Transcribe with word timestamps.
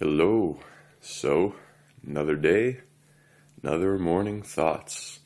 Hello. 0.00 0.60
So, 1.00 1.56
another 2.06 2.36
day, 2.36 2.82
another 3.60 3.98
morning 3.98 4.42
thoughts. 4.42 5.18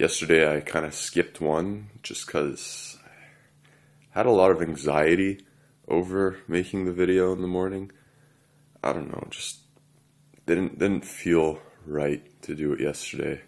Yesterday 0.00 0.50
I 0.50 0.60
kind 0.60 0.86
of 0.86 0.94
skipped 0.94 1.42
one 1.42 1.90
just 2.02 2.24
because 2.24 2.98
I 3.04 4.16
had 4.16 4.24
a 4.24 4.30
lot 4.30 4.50
of 4.50 4.62
anxiety 4.62 5.44
over 5.86 6.38
making 6.48 6.86
the 6.86 6.92
video 6.94 7.34
in 7.34 7.42
the 7.42 7.48
morning. 7.48 7.92
I 8.82 8.94
don't 8.94 9.10
know, 9.12 9.26
just 9.28 9.58
didn't 10.46 10.78
didn't 10.78 11.04
feel 11.04 11.60
right 11.84 12.24
to 12.44 12.54
do 12.54 12.72
it 12.72 12.80
yesterday. 12.80 13.42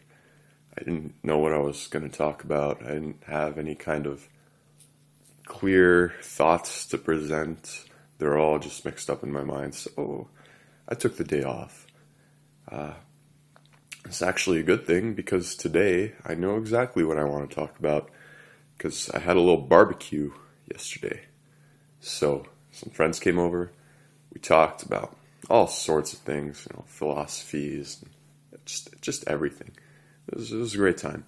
I 0.77 0.85
didn't 0.85 1.15
know 1.25 1.39
what 1.39 1.55
I 1.55 1.59
was 1.59 1.87
going 1.87 2.07
to 2.07 2.15
talk 2.15 2.45
about. 2.45 2.83
I 2.85 2.89
didn't 2.89 3.25
have 3.27 3.57
any 3.57 3.75
kind 3.75 4.07
of 4.07 4.29
clear 5.47 6.17
thoughts 6.21 6.85
to 6.89 6.99
present. 6.99 7.88
They're 8.19 8.39
all 8.39 8.59
just 8.59 8.85
mixed 8.85 9.09
up 9.09 9.23
in 9.23 9.33
my 9.33 9.45
mind. 9.45 9.75
So 9.75 10.29
I 10.89 10.95
took 10.95 11.17
the 11.17 11.25
day 11.25 11.43
off. 11.43 11.87
Uh, 12.71 12.95
it's 14.05 14.23
actually 14.23 14.61
a 14.61 14.65
good 14.65 14.87
thing 14.87 15.15
because 15.15 15.55
today 15.55 16.15
I 16.25 16.35
know 16.35 16.57
exactly 16.57 17.05
what 17.05 17.19
I 17.19 17.25
want 17.25 17.49
to 17.49 17.55
talk 17.55 17.79
about 17.79 18.11
because 18.77 19.11
I 19.11 19.19
had 19.19 19.37
a 19.37 19.41
little 19.41 19.61
barbecue 19.61 20.33
yesterday. 20.71 21.23
So 22.01 22.47
some 22.73 22.91
friends 22.91 23.21
came 23.21 23.39
over. 23.39 23.73
We 24.33 24.41
talked 24.41 24.83
about 24.83 25.17
all 25.51 25.67
sorts 25.67 26.13
of 26.13 26.21
things, 26.21 26.67
you 26.69 26.77
know, 26.77 26.85
philosophies, 26.87 28.05
just 28.65 29.01
just 29.01 29.27
everything. 29.27 29.73
It 30.29 30.37
was, 30.37 30.53
it 30.53 30.57
was 30.57 30.75
a 30.75 30.79
great 30.79 30.99
time. 30.99 31.25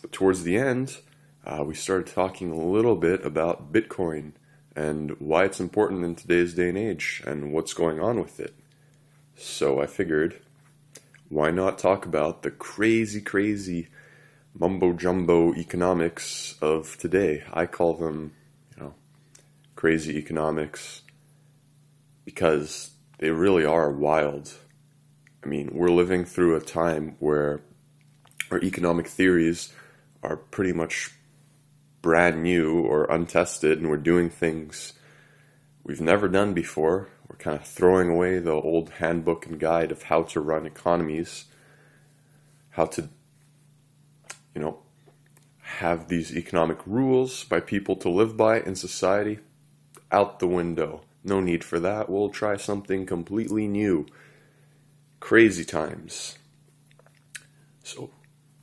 But 0.00 0.12
towards 0.12 0.42
the 0.42 0.56
end, 0.56 0.98
uh, 1.46 1.64
we 1.64 1.74
started 1.74 2.12
talking 2.12 2.52
a 2.52 2.64
little 2.64 2.96
bit 2.96 3.24
about 3.24 3.72
Bitcoin 3.72 4.32
and 4.76 5.10
why 5.18 5.44
it's 5.44 5.60
important 5.60 6.04
in 6.04 6.14
today's 6.14 6.54
day 6.54 6.68
and 6.68 6.78
age 6.78 7.22
and 7.26 7.52
what's 7.52 7.74
going 7.74 8.00
on 8.00 8.20
with 8.20 8.40
it. 8.40 8.54
So 9.36 9.80
I 9.80 9.86
figured, 9.86 10.40
why 11.28 11.50
not 11.50 11.78
talk 11.78 12.06
about 12.06 12.42
the 12.42 12.50
crazy, 12.50 13.20
crazy 13.20 13.88
mumbo 14.58 14.92
jumbo 14.92 15.54
economics 15.54 16.56
of 16.60 16.96
today? 16.98 17.44
I 17.52 17.66
call 17.66 17.94
them, 17.94 18.32
you 18.76 18.82
know, 18.82 18.94
crazy 19.76 20.16
economics 20.18 21.02
because 22.24 22.90
they 23.18 23.30
really 23.30 23.64
are 23.64 23.90
wild. 23.90 24.54
I 25.42 25.46
mean, 25.46 25.70
we're 25.72 25.88
living 25.88 26.24
through 26.24 26.56
a 26.56 26.60
time 26.60 27.16
where 27.18 27.60
our 28.50 28.60
economic 28.62 29.06
theories 29.06 29.72
are 30.22 30.36
pretty 30.36 30.72
much 30.72 31.12
brand 32.02 32.42
new 32.42 32.80
or 32.80 33.04
untested, 33.04 33.78
and 33.78 33.88
we're 33.88 33.96
doing 33.96 34.30
things 34.30 34.92
we've 35.82 36.00
never 36.00 36.28
done 36.28 36.54
before. 36.54 37.08
We're 37.28 37.36
kind 37.36 37.56
of 37.56 37.66
throwing 37.66 38.10
away 38.10 38.38
the 38.38 38.52
old 38.52 38.90
handbook 38.90 39.46
and 39.46 39.58
guide 39.58 39.92
of 39.92 40.04
how 40.04 40.22
to 40.24 40.40
run 40.40 40.66
economies, 40.66 41.46
how 42.70 42.86
to, 42.86 43.08
you 44.54 44.60
know, 44.60 44.78
have 45.60 46.08
these 46.08 46.34
economic 46.34 46.78
rules 46.86 47.44
by 47.44 47.60
people 47.60 47.96
to 47.96 48.08
live 48.08 48.36
by 48.36 48.60
in 48.60 48.74
society 48.74 49.38
out 50.10 50.38
the 50.38 50.46
window. 50.46 51.02
No 51.22 51.40
need 51.40 51.62
for 51.62 51.78
that. 51.80 52.08
We'll 52.08 52.30
try 52.30 52.56
something 52.56 53.04
completely 53.04 53.68
new. 53.68 54.06
Crazy 55.20 55.64
times. 55.64 56.38
So, 57.82 58.10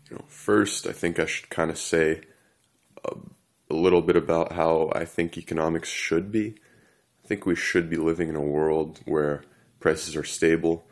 you 0.10 0.18
know, 0.18 0.26
first, 0.28 0.88
I 0.88 0.92
think 0.92 1.20
I 1.20 1.26
should 1.26 1.50
kind 1.50 1.70
of 1.70 1.78
say 1.78 2.22
a 3.76 3.82
little 3.82 4.02
bit 4.02 4.16
about 4.16 4.54
how 4.54 4.92
I 4.96 5.06
think 5.06 5.38
economics 5.38 5.90
should 5.90 6.32
be. 6.32 6.56
I 7.24 7.28
think 7.28 7.46
we 7.46 7.56
should 7.56 7.90
be 7.90 7.98
living 7.98 8.30
in 8.30 8.36
a 8.36 8.42
world 8.42 9.02
where 9.06 9.44
prices 9.80 10.16
are 10.16 10.24
stable, 10.24 10.88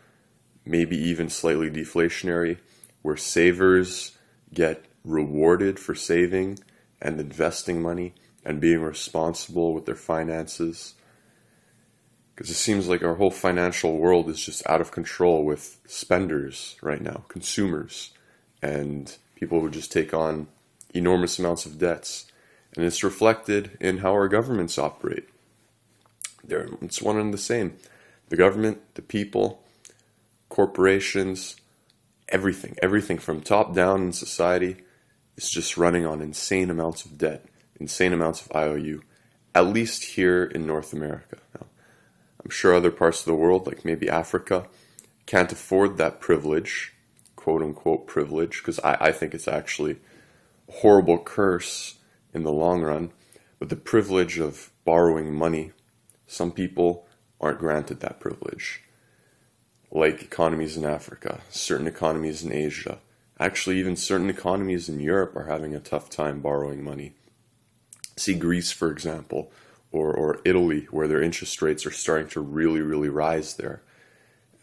maybe 0.66 0.98
even 0.98 1.30
slightly 1.30 1.70
deflationary, 1.70 2.58
where 3.02 3.18
savers 3.18 4.18
get 4.54 4.86
rewarded 5.06 5.80
for 5.80 5.96
saving 5.96 6.60
and 7.02 7.20
investing 7.20 7.82
money 7.82 8.14
and 8.46 8.60
being 8.60 8.82
responsible 8.82 9.74
with 9.74 9.86
their 9.86 9.96
finances. 9.96 10.96
Because 12.36 12.50
it 12.50 12.56
seems 12.56 12.88
like 12.88 13.04
our 13.04 13.16
whole 13.16 13.32
financial 13.32 13.98
world 13.98 14.30
is 14.30 14.44
just 14.44 14.68
out 14.68 14.82
of 14.82 14.92
control 14.92 15.46
with 15.46 15.80
spenders 15.88 16.76
right 16.82 17.02
now, 17.02 17.24
consumers, 17.30 18.12
and 18.62 19.18
people 19.36 19.62
who 19.62 19.70
just 19.70 19.92
take 19.92 20.14
on 20.14 20.48
enormous 20.94 21.40
amounts 21.40 21.66
of 21.66 21.78
debts. 21.78 22.26
And 22.76 22.86
it's 22.86 23.04
reflected 23.04 23.78
in 23.80 24.00
how 24.00 24.12
our 24.12 24.28
governments 24.28 24.78
operate. 24.78 25.30
They're, 26.44 26.70
it's 26.82 27.02
one 27.02 27.18
and 27.18 27.34
the 27.34 27.38
same. 27.38 27.78
The 28.30 28.36
government, 28.36 28.80
the 28.96 29.02
people, 29.02 29.64
corporations, 30.50 31.56
everything, 32.30 32.76
everything 32.82 33.18
from 33.18 33.42
top 33.42 33.74
down 33.74 34.02
in 34.04 34.14
society 34.14 34.78
is 35.38 35.50
just 35.50 35.78
running 35.78 36.06
on 36.06 36.22
insane 36.22 36.70
amounts 36.70 37.06
of 37.06 37.18
debt, 37.18 37.46
insane 37.80 38.14
amounts 38.14 38.46
of 38.46 38.52
IOU, 38.56 39.04
at 39.56 39.68
least 39.68 40.04
here 40.04 40.44
in 40.44 40.66
North 40.66 40.94
America. 40.94 41.38
Now, 41.56 41.68
I'm 42.44 42.50
sure 42.50 42.74
other 42.74 42.92
parts 42.92 43.20
of 43.20 43.26
the 43.26 43.36
world, 43.36 43.68
like 43.68 43.86
maybe 43.86 44.10
Africa, 44.10 44.68
can't 45.26 45.52
afford 45.52 45.98
that 45.98 46.20
privilege, 46.20 46.94
quote 47.36 47.62
unquote 47.62 48.08
privilege, 48.08 48.60
because 48.60 48.80
I, 48.80 48.98
I 49.00 49.12
think 49.12 49.34
it's 49.34 49.48
actually 49.48 49.98
a 50.68 50.72
horrible 50.72 51.20
curse 51.20 51.96
in 52.34 52.44
the 52.44 52.52
long 52.52 52.82
run. 52.82 53.12
But 53.60 53.70
the 53.70 53.76
privilege 53.76 54.40
of 54.40 54.72
borrowing 54.86 55.34
money 55.34 55.72
some 56.28 56.52
people 56.52 57.08
aren't 57.40 57.60
granted 57.60 58.00
that 58.00 58.20
privilege, 58.20 58.82
like 59.92 60.22
economies 60.22 60.78
in 60.78 60.86
Africa, 60.86 61.42
certain 61.50 61.88
economies 61.88 62.44
in 62.44 62.52
Asia. 62.52 63.00
Actually, 63.40 63.78
even 63.80 63.96
certain 63.96 64.30
economies 64.30 64.90
in 64.90 65.00
Europe 65.00 65.36
are 65.36 65.46
having 65.46 65.76
a 65.76 65.80
tough 65.80 66.10
time 66.10 66.42
borrowing 66.42 66.84
money. 66.84 67.14
See 68.16 68.36
Greece, 68.36 68.72
for 68.72 68.92
example, 68.92 69.52
or, 69.92 70.14
or 70.14 70.40
Italy, 70.46 70.88
where 70.92 71.08
their 71.08 71.22
interest 71.22 71.62
rates 71.62 71.86
are 71.86 71.92
starting 71.92 72.28
to 72.30 72.42
really, 72.42 72.82
really 72.82 73.10
rise 73.10 73.56
there. 73.56 73.82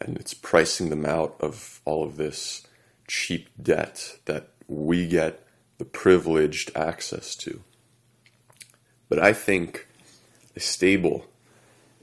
And 0.00 0.16
it's 0.16 0.34
pricing 0.34 0.88
them 0.88 1.04
out 1.04 1.36
of 1.40 1.80
all 1.84 2.04
of 2.04 2.16
this 2.16 2.66
cheap 3.06 3.48
debt 3.60 4.18
that 4.24 4.48
we 4.66 5.06
get 5.06 5.44
the 5.80 5.86
privileged 5.86 6.70
access 6.76 7.34
to. 7.34 7.62
But 9.08 9.18
I 9.18 9.32
think 9.32 9.88
a 10.54 10.60
stable 10.60 11.24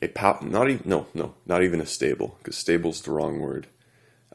a 0.02 0.08
pow- 0.08 0.40
not 0.42 0.68
even 0.68 0.90
no 0.90 1.06
no 1.14 1.36
not 1.46 1.62
even 1.62 1.80
a 1.80 1.86
stable 1.86 2.38
because 2.40 2.58
stable 2.58 2.90
is 2.90 3.02
the 3.02 3.12
wrong 3.12 3.40
word. 3.40 3.68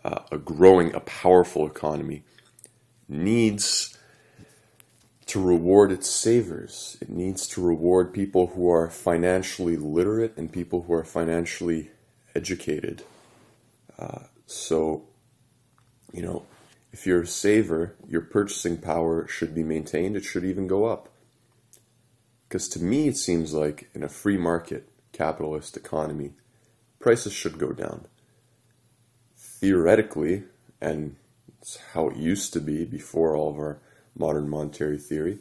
Uh, 0.05 0.21
a 0.31 0.39
growing, 0.39 0.95
a 0.95 1.01
powerful 1.01 1.67
economy 1.67 2.23
needs 3.09 3.99
to 5.27 5.43
reward 5.43 5.91
its 5.91 6.09
savers. 6.09 6.97
It 7.01 7.09
needs 7.09 7.49
to 7.49 7.61
reward 7.61 8.15
people 8.15 8.49
who 8.49 8.71
are 8.71 8.91
financially 8.91 9.77
literate 9.77 10.37
and 10.37 10.53
people 10.53 10.83
who 10.83 10.93
are 10.93 11.05
financially 11.05 11.91
educated. 12.35 13.03
Uh, 13.99 14.25
so, 14.47 15.05
you 16.13 16.23
know, 16.23 16.47
if 16.93 17.07
you're 17.07 17.23
a 17.23 17.27
saver, 17.27 17.97
your 18.07 18.21
purchasing 18.21 18.77
power 18.77 19.27
should 19.27 19.55
be 19.55 19.63
maintained. 19.63 20.17
It 20.17 20.25
should 20.25 20.45
even 20.45 20.67
go 20.67 20.85
up. 20.85 21.09
Because 22.49 22.69
to 22.71 22.83
me, 22.83 23.09
it 23.09 23.17
seems 23.17 23.55
like 23.55 23.89
in 23.95 24.03
a 24.03 24.09
free 24.11 24.37
market, 24.37 24.89
capitalist 25.13 25.77
economy, 25.77 26.33
prices 27.01 27.33
should 27.33 27.59
go 27.59 27.73
down. 27.73 28.07
Theoretically, 29.37 30.45
and 30.81 31.17
it's 31.61 31.79
how 31.95 32.09
it 32.09 32.17
used 32.17 32.53
to 32.53 32.61
be 32.61 32.85
before 32.85 33.35
all 33.35 33.51
of 33.51 33.57
our 33.57 33.79
modern 34.15 34.51
monetary 34.51 34.99
theory, 34.99 35.39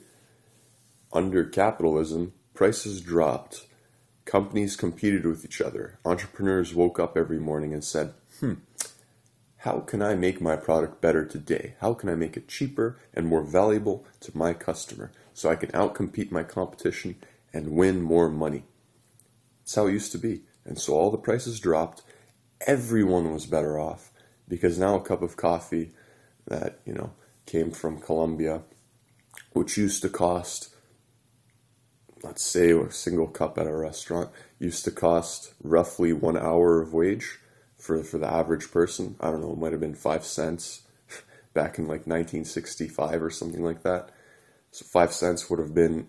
under 1.12 1.44
capitalism, 1.44 2.32
prices 2.54 3.02
dropped. 3.02 3.68
Companies 4.24 4.78
competed 4.78 5.26
with 5.26 5.44
each 5.44 5.60
other. 5.60 6.00
Entrepreneurs 6.06 6.74
woke 6.74 6.98
up 7.00 7.18
every 7.18 7.40
morning 7.40 7.74
and 7.74 7.84
said, 7.84 8.14
hmm, 8.40 8.54
how 9.62 9.80
can 9.82 10.02
I 10.02 10.16
make 10.16 10.42
my 10.42 10.56
product 10.56 11.02
better 11.02 11.24
today? 11.24 11.76
How 11.82 11.94
can 11.94 12.10
I 12.10 12.16
make 12.16 12.36
it 12.36 12.48
cheaper 12.48 12.98
and 13.14 13.28
more 13.28 13.44
valuable 13.44 14.04
to 14.22 14.36
my 14.36 14.54
customer 14.54 15.12
so 15.36 15.52
I 15.52 15.56
can 15.56 15.70
outcompete 15.70 16.32
my 16.32 16.42
competition 16.42 17.18
and 17.54 17.74
win 17.74 18.02
more 18.02 18.28
money? 18.28 18.64
That's 19.60 19.76
how 19.76 19.86
it 19.86 19.94
used 19.94 20.12
to 20.14 20.18
be. 20.18 20.42
And 20.66 20.80
so 20.80 20.96
all 20.96 21.12
the 21.12 21.18
prices 21.20 21.60
dropped. 21.60 22.02
Everyone 22.66 23.32
was 23.32 23.46
better 23.46 23.80
off 23.80 24.12
because 24.48 24.80
now 24.80 24.96
a 24.96 25.02
cup 25.02 25.22
of 25.22 25.38
coffee 25.38 25.92
that, 26.48 26.80
you 26.84 26.94
know, 26.94 27.12
came 27.46 27.70
from 27.70 28.02
Colombia, 28.02 28.64
which 29.54 29.78
used 29.78 30.02
to 30.02 30.10
cost, 30.10 30.74
let's 32.24 32.44
say 32.44 32.72
a 32.72 32.92
single 32.92 33.28
cup 33.28 33.60
at 33.60 33.68
a 33.68 33.76
restaurant, 33.76 34.32
used 34.58 34.86
to 34.86 34.92
cost 34.92 35.54
roughly 35.64 36.14
one 36.14 36.36
hour 36.36 36.82
of 36.82 36.96
wage 36.96 37.38
for, 37.82 38.04
for 38.04 38.18
the 38.18 38.32
average 38.32 38.72
person. 38.72 39.16
I 39.20 39.32
don't 39.32 39.42
know, 39.42 39.52
it 39.52 39.58
might 39.58 39.72
have 39.72 39.82
been 39.82 39.96
five 39.96 40.24
cents 40.24 40.84
back 41.54 41.78
in 41.78 41.86
like 41.86 42.08
1965 42.08 43.24
or 43.24 43.30
something 43.30 43.64
like 43.64 43.84
that. 43.84 44.10
So 44.72 44.86
five 44.86 45.12
cents 45.12 45.50
would 45.50 45.60
have 45.60 45.74
been, 45.74 46.08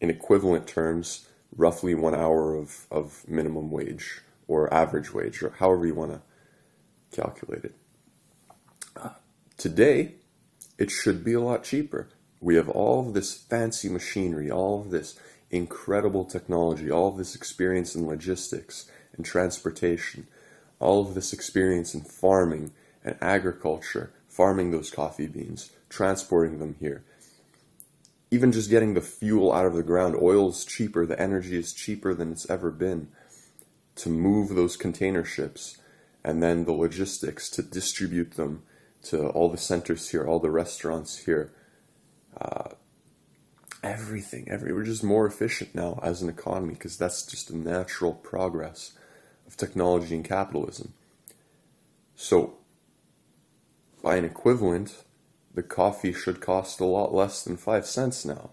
in 0.00 0.08
equivalent 0.08 0.66
terms, 0.66 1.26
roughly 1.54 1.94
one 1.94 2.14
hour 2.14 2.54
of, 2.54 2.86
of 2.90 3.24
minimum 3.28 3.70
wage 3.70 4.22
or 4.48 4.72
average 4.72 5.12
wage, 5.12 5.42
or 5.42 5.50
however 5.58 5.86
you 5.86 5.94
want 5.94 6.12
to 6.12 7.20
calculate 7.20 7.64
it. 7.64 7.74
Uh, 8.96 9.10
today, 9.56 10.14
it 10.78 10.90
should 10.90 11.22
be 11.22 11.34
a 11.34 11.40
lot 11.40 11.62
cheaper. 11.62 12.08
We 12.40 12.56
have 12.56 12.68
all 12.68 13.06
of 13.06 13.14
this 13.14 13.34
fancy 13.34 13.88
machinery, 13.88 14.50
all 14.50 14.80
of 14.80 14.90
this 14.90 15.18
incredible 15.50 16.24
technology, 16.24 16.90
all 16.90 17.08
of 17.08 17.18
this 17.18 17.34
experience 17.34 17.94
in 17.94 18.06
logistics 18.06 18.90
and 19.16 19.24
transportation, 19.24 20.26
all 20.80 21.06
of 21.06 21.14
this 21.14 21.32
experience 21.32 21.94
in 21.94 22.00
farming 22.00 22.72
and 23.04 23.16
agriculture, 23.20 24.12
farming 24.28 24.70
those 24.70 24.90
coffee 24.90 25.26
beans, 25.26 25.70
transporting 25.88 26.58
them 26.58 26.76
here. 26.80 27.04
Even 28.30 28.52
just 28.52 28.70
getting 28.70 28.94
the 28.94 29.00
fuel 29.00 29.52
out 29.52 29.66
of 29.66 29.74
the 29.74 29.82
ground, 29.82 30.16
oil 30.20 30.48
is 30.48 30.64
cheaper, 30.64 31.04
the 31.04 31.20
energy 31.20 31.56
is 31.56 31.72
cheaper 31.72 32.14
than 32.14 32.32
it's 32.32 32.48
ever 32.48 32.70
been 32.70 33.08
to 33.96 34.08
move 34.08 34.54
those 34.54 34.76
container 34.76 35.24
ships 35.24 35.76
and 36.24 36.42
then 36.42 36.64
the 36.64 36.72
logistics 36.72 37.48
to 37.50 37.62
distribute 37.62 38.32
them 38.32 38.62
to 39.02 39.28
all 39.28 39.48
the 39.48 39.58
centers 39.58 40.10
here, 40.10 40.26
all 40.26 40.38
the 40.38 40.50
restaurants 40.50 41.18
here. 41.24 41.52
Uh, 42.38 42.70
everything, 43.82 44.46
every 44.48 44.72
we're 44.72 44.84
just 44.84 45.02
more 45.02 45.26
efficient 45.26 45.74
now 45.74 45.98
as 46.02 46.22
an 46.22 46.28
economy 46.28 46.74
because 46.74 46.96
that's 46.96 47.24
just 47.24 47.50
a 47.50 47.56
natural 47.56 48.12
progress 48.12 48.92
of 49.50 49.56
technology 49.56 50.14
and 50.14 50.24
capitalism. 50.24 50.94
So, 52.14 52.54
by 54.00 54.16
an 54.16 54.24
equivalent, 54.24 55.02
the 55.52 55.64
coffee 55.64 56.12
should 56.12 56.40
cost 56.40 56.78
a 56.78 56.84
lot 56.84 57.12
less 57.12 57.42
than 57.42 57.56
five 57.56 57.84
cents 57.84 58.24
now, 58.24 58.50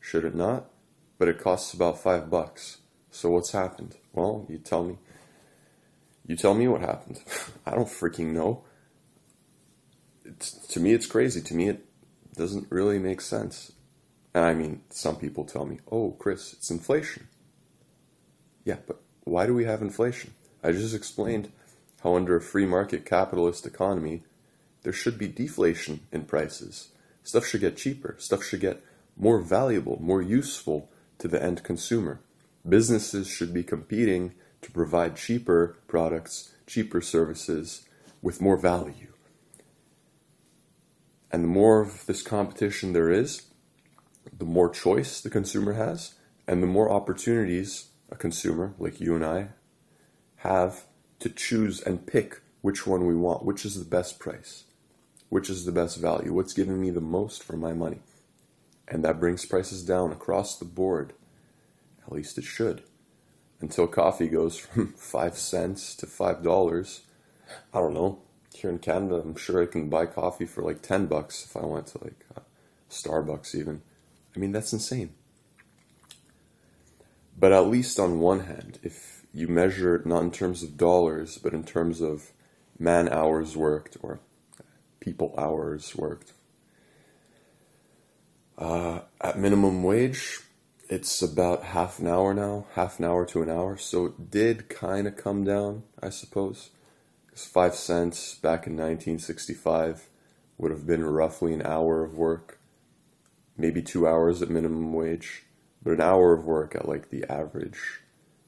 should 0.00 0.24
it 0.24 0.34
not? 0.34 0.66
But 1.18 1.28
it 1.28 1.38
costs 1.38 1.72
about 1.72 2.02
five 2.02 2.28
bucks. 2.28 2.78
So 3.10 3.30
what's 3.30 3.52
happened? 3.52 3.94
Well, 4.12 4.44
you 4.48 4.58
tell 4.58 4.84
me. 4.84 4.98
You 6.26 6.36
tell 6.36 6.54
me 6.54 6.66
what 6.66 6.80
happened. 6.80 7.22
I 7.66 7.70
don't 7.70 7.86
freaking 7.86 8.32
know. 8.32 8.64
It's, 10.24 10.50
to 10.68 10.80
me, 10.80 10.92
it's 10.92 11.06
crazy. 11.06 11.40
To 11.40 11.54
me, 11.54 11.68
it 11.68 11.86
doesn't 12.34 12.66
really 12.68 12.98
make 12.98 13.20
sense. 13.20 13.72
And 14.34 14.44
I 14.44 14.52
mean, 14.54 14.82
some 14.90 15.16
people 15.16 15.44
tell 15.44 15.64
me, 15.64 15.78
oh, 15.90 16.10
Chris, 16.18 16.52
it's 16.52 16.70
inflation. 16.70 17.28
Yeah, 18.64 18.78
but 18.86 19.00
why 19.26 19.44
do 19.44 19.52
we 19.52 19.64
have 19.64 19.82
inflation? 19.82 20.32
I 20.62 20.70
just 20.72 20.94
explained 20.94 21.50
how, 22.02 22.14
under 22.14 22.36
a 22.36 22.40
free 22.40 22.64
market 22.64 23.04
capitalist 23.04 23.66
economy, 23.66 24.22
there 24.82 24.92
should 24.92 25.18
be 25.18 25.26
deflation 25.26 26.00
in 26.12 26.24
prices. 26.24 26.88
Stuff 27.24 27.44
should 27.44 27.60
get 27.60 27.76
cheaper. 27.76 28.14
Stuff 28.18 28.44
should 28.44 28.60
get 28.60 28.84
more 29.16 29.40
valuable, 29.40 29.98
more 30.00 30.22
useful 30.22 30.88
to 31.18 31.26
the 31.26 31.42
end 31.42 31.64
consumer. 31.64 32.20
Businesses 32.66 33.26
should 33.26 33.52
be 33.52 33.64
competing 33.64 34.32
to 34.62 34.70
provide 34.70 35.16
cheaper 35.16 35.76
products, 35.88 36.52
cheaper 36.68 37.00
services 37.00 37.84
with 38.22 38.40
more 38.40 38.56
value. 38.56 39.12
And 41.32 41.42
the 41.42 41.48
more 41.48 41.80
of 41.80 42.06
this 42.06 42.22
competition 42.22 42.92
there 42.92 43.10
is, 43.10 43.42
the 44.38 44.44
more 44.44 44.70
choice 44.70 45.20
the 45.20 45.30
consumer 45.30 45.72
has, 45.72 46.14
and 46.46 46.62
the 46.62 46.68
more 46.68 46.92
opportunities 46.92 47.88
a 48.10 48.16
consumer 48.16 48.74
like 48.78 49.00
you 49.00 49.14
and 49.14 49.24
I 49.24 49.48
have 50.36 50.84
to 51.20 51.28
choose 51.28 51.80
and 51.80 52.06
pick 52.06 52.40
which 52.60 52.86
one 52.86 53.06
we 53.06 53.14
want, 53.14 53.44
which 53.44 53.64
is 53.64 53.78
the 53.78 53.88
best 53.88 54.18
price, 54.18 54.64
which 55.28 55.48
is 55.48 55.64
the 55.64 55.72
best 55.72 55.98
value, 55.98 56.32
what's 56.32 56.52
giving 56.52 56.80
me 56.80 56.90
the 56.90 57.00
most 57.00 57.42
for 57.42 57.56
my 57.56 57.72
money. 57.72 58.00
And 58.88 59.04
that 59.04 59.20
brings 59.20 59.44
prices 59.44 59.84
down 59.84 60.12
across 60.12 60.56
the 60.56 60.64
board. 60.64 61.12
At 62.06 62.12
least 62.12 62.38
it 62.38 62.44
should. 62.44 62.82
Until 63.60 63.86
coffee 63.86 64.28
goes 64.28 64.56
from 64.58 64.92
5 64.92 65.38
cents 65.38 65.94
to 65.96 66.06
$5. 66.06 67.00
I 67.72 67.78
don't 67.78 67.94
know. 67.94 68.18
Here 68.54 68.70
in 68.70 68.78
Canada, 68.78 69.16
I'm 69.16 69.36
sure 69.36 69.62
I 69.62 69.66
can 69.66 69.88
buy 69.90 70.06
coffee 70.06 70.46
for 70.46 70.62
like 70.62 70.82
10 70.82 71.06
bucks 71.06 71.44
if 71.44 71.56
I 71.56 71.66
went 71.66 71.88
to 71.88 72.04
like 72.04 72.24
uh, 72.36 72.40
Starbucks 72.90 73.54
even. 73.54 73.82
I 74.34 74.38
mean, 74.38 74.52
that's 74.52 74.72
insane. 74.72 75.12
But 77.38 77.52
at 77.52 77.68
least 77.68 77.98
on 77.98 78.20
one 78.20 78.40
hand, 78.40 78.78
if 78.82 79.26
you 79.32 79.48
measure 79.48 79.94
it 79.94 80.06
not 80.06 80.22
in 80.22 80.30
terms 80.30 80.62
of 80.62 80.76
dollars, 80.76 81.38
but 81.38 81.52
in 81.52 81.64
terms 81.64 82.00
of 82.00 82.32
man 82.78 83.08
hours 83.08 83.56
worked 83.56 83.96
or 84.00 84.20
people 85.00 85.34
hours 85.36 85.94
worked, 85.94 86.32
uh, 88.56 89.00
at 89.20 89.38
minimum 89.38 89.82
wage, 89.82 90.40
it's 90.88 91.20
about 91.20 91.64
half 91.64 91.98
an 91.98 92.06
hour 92.06 92.32
now, 92.32 92.66
half 92.74 92.98
an 92.98 93.04
hour 93.04 93.26
to 93.26 93.42
an 93.42 93.50
hour. 93.50 93.76
So 93.76 94.06
it 94.06 94.30
did 94.30 94.68
kind 94.68 95.06
of 95.06 95.16
come 95.16 95.44
down, 95.44 95.82
I 96.02 96.08
suppose. 96.08 96.70
Because 97.26 97.44
five 97.44 97.74
cents 97.74 98.36
back 98.36 98.66
in 98.66 98.74
1965 98.74 100.08
would 100.56 100.70
have 100.70 100.86
been 100.86 101.04
roughly 101.04 101.52
an 101.52 101.62
hour 101.66 102.02
of 102.02 102.14
work 102.16 102.56
maybe 103.56 103.82
two 103.82 104.06
hours 104.06 104.42
at 104.42 104.50
minimum 104.50 104.92
wage, 104.92 105.44
but 105.86 105.92
an 105.92 106.00
hour 106.00 106.32
of 106.32 106.44
work 106.44 106.74
at 106.74 106.88
like 106.88 107.10
the 107.10 107.24
average 107.30 108.00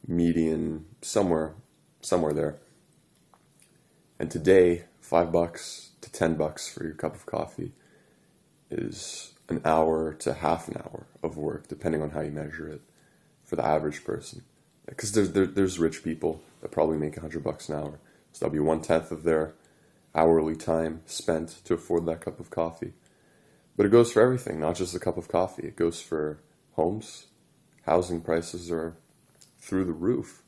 median 0.09 0.85
somewhere 1.03 1.55
somewhere 2.01 2.33
there. 2.33 2.57
And 4.19 4.29
today, 4.29 4.87
five 5.01 5.31
bucks 5.31 5.91
to 6.01 6.11
ten 6.11 6.35
bucks 6.35 6.69
for 6.69 6.83
your 6.83 6.95
cup 6.95 7.15
of 7.15 7.27
coffee 7.27 7.75
is 8.73 9.35
an 9.49 9.61
hour 9.65 10.15
to 10.15 10.35
half 10.35 10.67
an 10.67 10.79
hour 10.79 11.07
of 11.23 11.37
work, 11.37 11.69
depending 11.69 12.03
on 12.03 12.11
how 12.11 12.23
you 12.23 12.33
measure 12.33 12.67
it, 12.67 12.81
for 13.45 13.55
the 13.55 13.65
average 13.65 14.03
person. 14.03 14.43
Because 14.87 15.13
there's 15.13 15.31
there, 15.31 15.47
there's 15.47 15.79
rich 15.79 16.03
people 16.03 16.43
that 16.61 16.73
probably 16.73 16.97
make 16.99 17.17
a 17.17 17.21
hundred 17.21 17.45
bucks 17.45 17.69
an 17.69 17.77
hour, 17.77 18.01
so 18.33 18.47
that'll 18.47 18.53
be 18.53 18.59
one 18.59 18.81
tenth 18.81 19.13
of 19.13 19.23
their 19.23 19.55
hourly 20.13 20.57
time 20.57 21.03
spent 21.07 21.61
to 21.67 21.75
afford 21.75 22.05
that 22.07 22.21
cup 22.21 22.41
of 22.41 22.51
coffee. 22.51 22.95
But 23.77 23.87
it 23.87 23.93
goes 23.93 24.11
for 24.11 24.23
everything, 24.23 24.59
not 24.59 24.75
just 24.75 24.97
a 24.97 24.99
cup 24.99 25.17
of 25.17 25.29
coffee. 25.29 25.69
It 25.69 25.77
goes 25.77 26.03
for 26.03 26.41
homes. 26.73 27.28
Housing 27.89 28.21
prices 28.21 28.71
are 28.71 28.99
through 29.59 29.87
the 29.87 29.95
roof. 29.95 30.43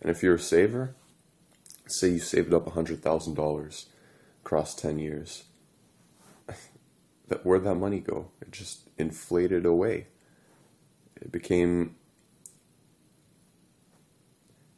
And 0.00 0.10
if 0.10 0.20
you're 0.20 0.34
a 0.34 0.38
saver, 0.40 0.96
say 1.86 2.08
you 2.08 2.18
saved 2.18 2.52
up 2.52 2.66
$100,000 2.66 3.84
across 4.44 4.74
10 4.74 4.98
years, 4.98 5.44
that 7.28 7.46
where'd 7.46 7.62
that 7.62 7.76
money 7.76 8.00
go? 8.00 8.32
It 8.40 8.50
just 8.50 8.88
inflated 8.98 9.64
away. 9.64 10.08
It 11.20 11.30
became 11.30 11.94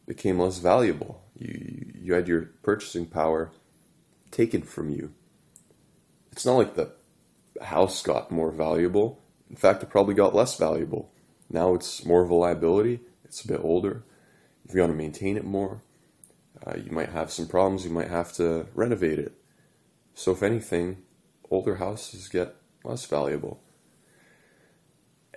became 0.06 0.38
less 0.38 0.58
valuable. 0.58 1.22
You 1.34 1.90
you 1.94 2.12
had 2.12 2.28
your 2.28 2.50
purchasing 2.62 3.06
power 3.06 3.50
taken 4.30 4.60
from 4.60 4.90
you. 4.90 5.14
It's 6.32 6.44
not 6.44 6.56
like 6.56 6.74
the 6.74 6.92
house 7.62 8.02
got 8.02 8.30
more 8.30 8.50
valuable. 8.50 9.22
In 9.48 9.56
fact, 9.56 9.82
it 9.82 9.88
probably 9.88 10.14
got 10.14 10.34
less 10.34 10.58
valuable. 10.58 11.13
Now 11.54 11.72
it's 11.74 12.04
more 12.04 12.20
of 12.24 12.30
a 12.30 12.34
liability. 12.34 12.98
It's 13.24 13.44
a 13.44 13.46
bit 13.46 13.60
older. 13.62 14.02
If 14.68 14.74
you 14.74 14.80
want 14.80 14.92
to 14.92 14.96
maintain 14.96 15.36
it 15.36 15.44
more, 15.44 15.82
uh, 16.66 16.74
you 16.76 16.90
might 16.90 17.10
have 17.10 17.30
some 17.30 17.46
problems. 17.46 17.84
You 17.84 17.92
might 17.92 18.08
have 18.08 18.32
to 18.34 18.66
renovate 18.74 19.20
it. 19.20 19.34
So, 20.14 20.32
if 20.32 20.42
anything, 20.42 21.04
older 21.52 21.76
houses 21.76 22.26
get 22.28 22.56
less 22.82 23.06
valuable. 23.06 23.60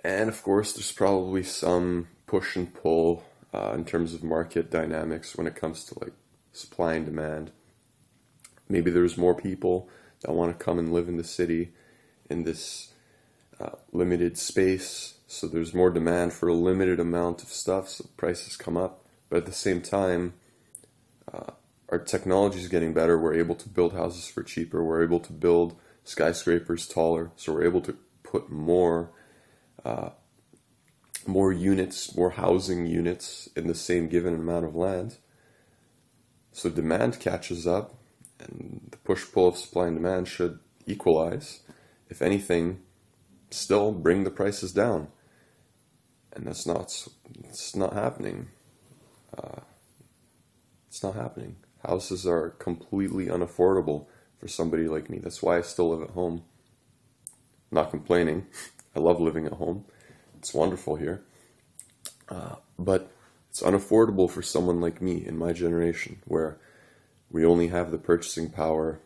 And 0.02 0.28
of 0.28 0.42
course, 0.42 0.72
there's 0.72 0.90
probably 0.90 1.44
some 1.44 2.08
push 2.26 2.56
and 2.56 2.74
pull 2.74 3.22
uh, 3.54 3.70
in 3.74 3.84
terms 3.84 4.12
of 4.12 4.24
market 4.24 4.72
dynamics 4.72 5.36
when 5.36 5.46
it 5.46 5.54
comes 5.54 5.84
to 5.84 6.00
like 6.00 6.14
supply 6.52 6.94
and 6.94 7.06
demand. 7.06 7.52
Maybe 8.68 8.90
there's 8.90 9.16
more 9.16 9.36
people 9.36 9.88
that 10.22 10.32
want 10.32 10.58
to 10.58 10.64
come 10.64 10.80
and 10.80 10.92
live 10.92 11.08
in 11.08 11.16
the 11.16 11.22
city 11.22 11.74
in 12.28 12.42
this 12.42 12.92
uh, 13.60 13.76
limited 13.92 14.36
space. 14.36 15.14
So 15.30 15.46
there's 15.46 15.74
more 15.74 15.90
demand 15.90 16.32
for 16.32 16.48
a 16.48 16.54
limited 16.54 16.98
amount 16.98 17.42
of 17.42 17.50
stuff, 17.50 17.90
so 17.90 18.06
prices 18.16 18.56
come 18.56 18.78
up. 18.78 19.04
But 19.28 19.36
at 19.36 19.46
the 19.46 19.52
same 19.52 19.82
time, 19.82 20.32
uh, 21.32 21.52
our 21.90 21.98
technology 21.98 22.58
is 22.58 22.68
getting 22.68 22.94
better. 22.94 23.18
We're 23.18 23.34
able 23.34 23.54
to 23.56 23.68
build 23.68 23.92
houses 23.92 24.26
for 24.26 24.42
cheaper. 24.42 24.82
We're 24.82 25.04
able 25.04 25.20
to 25.20 25.32
build 25.32 25.76
skyscrapers 26.02 26.88
taller. 26.88 27.30
So 27.36 27.52
we're 27.52 27.66
able 27.66 27.82
to 27.82 27.96
put 28.22 28.50
more, 28.50 29.10
uh, 29.84 30.10
more 31.26 31.52
units, 31.52 32.16
more 32.16 32.30
housing 32.30 32.86
units 32.86 33.50
in 33.54 33.66
the 33.66 33.74
same 33.74 34.08
given 34.08 34.34
amount 34.34 34.64
of 34.64 34.74
land. 34.74 35.18
So 36.52 36.70
demand 36.70 37.20
catches 37.20 37.66
up, 37.66 37.94
and 38.40 38.88
the 38.90 38.96
push 38.96 39.30
pull 39.30 39.48
of 39.48 39.58
supply 39.58 39.88
and 39.88 39.96
demand 39.96 40.26
should 40.26 40.58
equalize 40.86 41.60
if 42.08 42.22
anything, 42.22 42.80
still 43.50 43.92
bring 43.92 44.24
the 44.24 44.30
prices 44.30 44.72
down. 44.72 45.08
And 46.34 46.46
that's 46.46 46.66
not, 46.66 47.06
it's 47.44 47.74
not 47.74 47.94
happening. 47.94 48.48
Uh, 49.36 49.60
it's 50.88 51.02
not 51.02 51.14
happening. 51.14 51.56
Houses 51.86 52.26
are 52.26 52.50
completely 52.50 53.26
unaffordable 53.26 54.06
for 54.38 54.48
somebody 54.48 54.88
like 54.88 55.10
me. 55.10 55.18
That's 55.18 55.42
why 55.42 55.58
I 55.58 55.62
still 55.62 55.90
live 55.90 56.02
at 56.02 56.10
home. 56.14 56.42
I'm 57.70 57.76
not 57.76 57.90
complaining. 57.90 58.46
I 58.96 59.00
love 59.00 59.20
living 59.20 59.46
at 59.46 59.54
home. 59.54 59.84
It's 60.38 60.54
wonderful 60.54 60.96
here. 60.96 61.22
Uh, 62.28 62.56
but 62.78 63.10
It's 63.50 63.62
unaffordable 63.62 64.30
for 64.30 64.42
someone 64.42 64.80
like 64.80 65.02
me 65.02 65.24
in 65.26 65.36
my 65.36 65.52
generation, 65.52 66.20
where 66.26 66.58
we 67.30 67.44
only 67.44 67.68
have 67.68 67.90
the 67.90 67.98
purchasing 67.98 68.50
power 68.50 69.00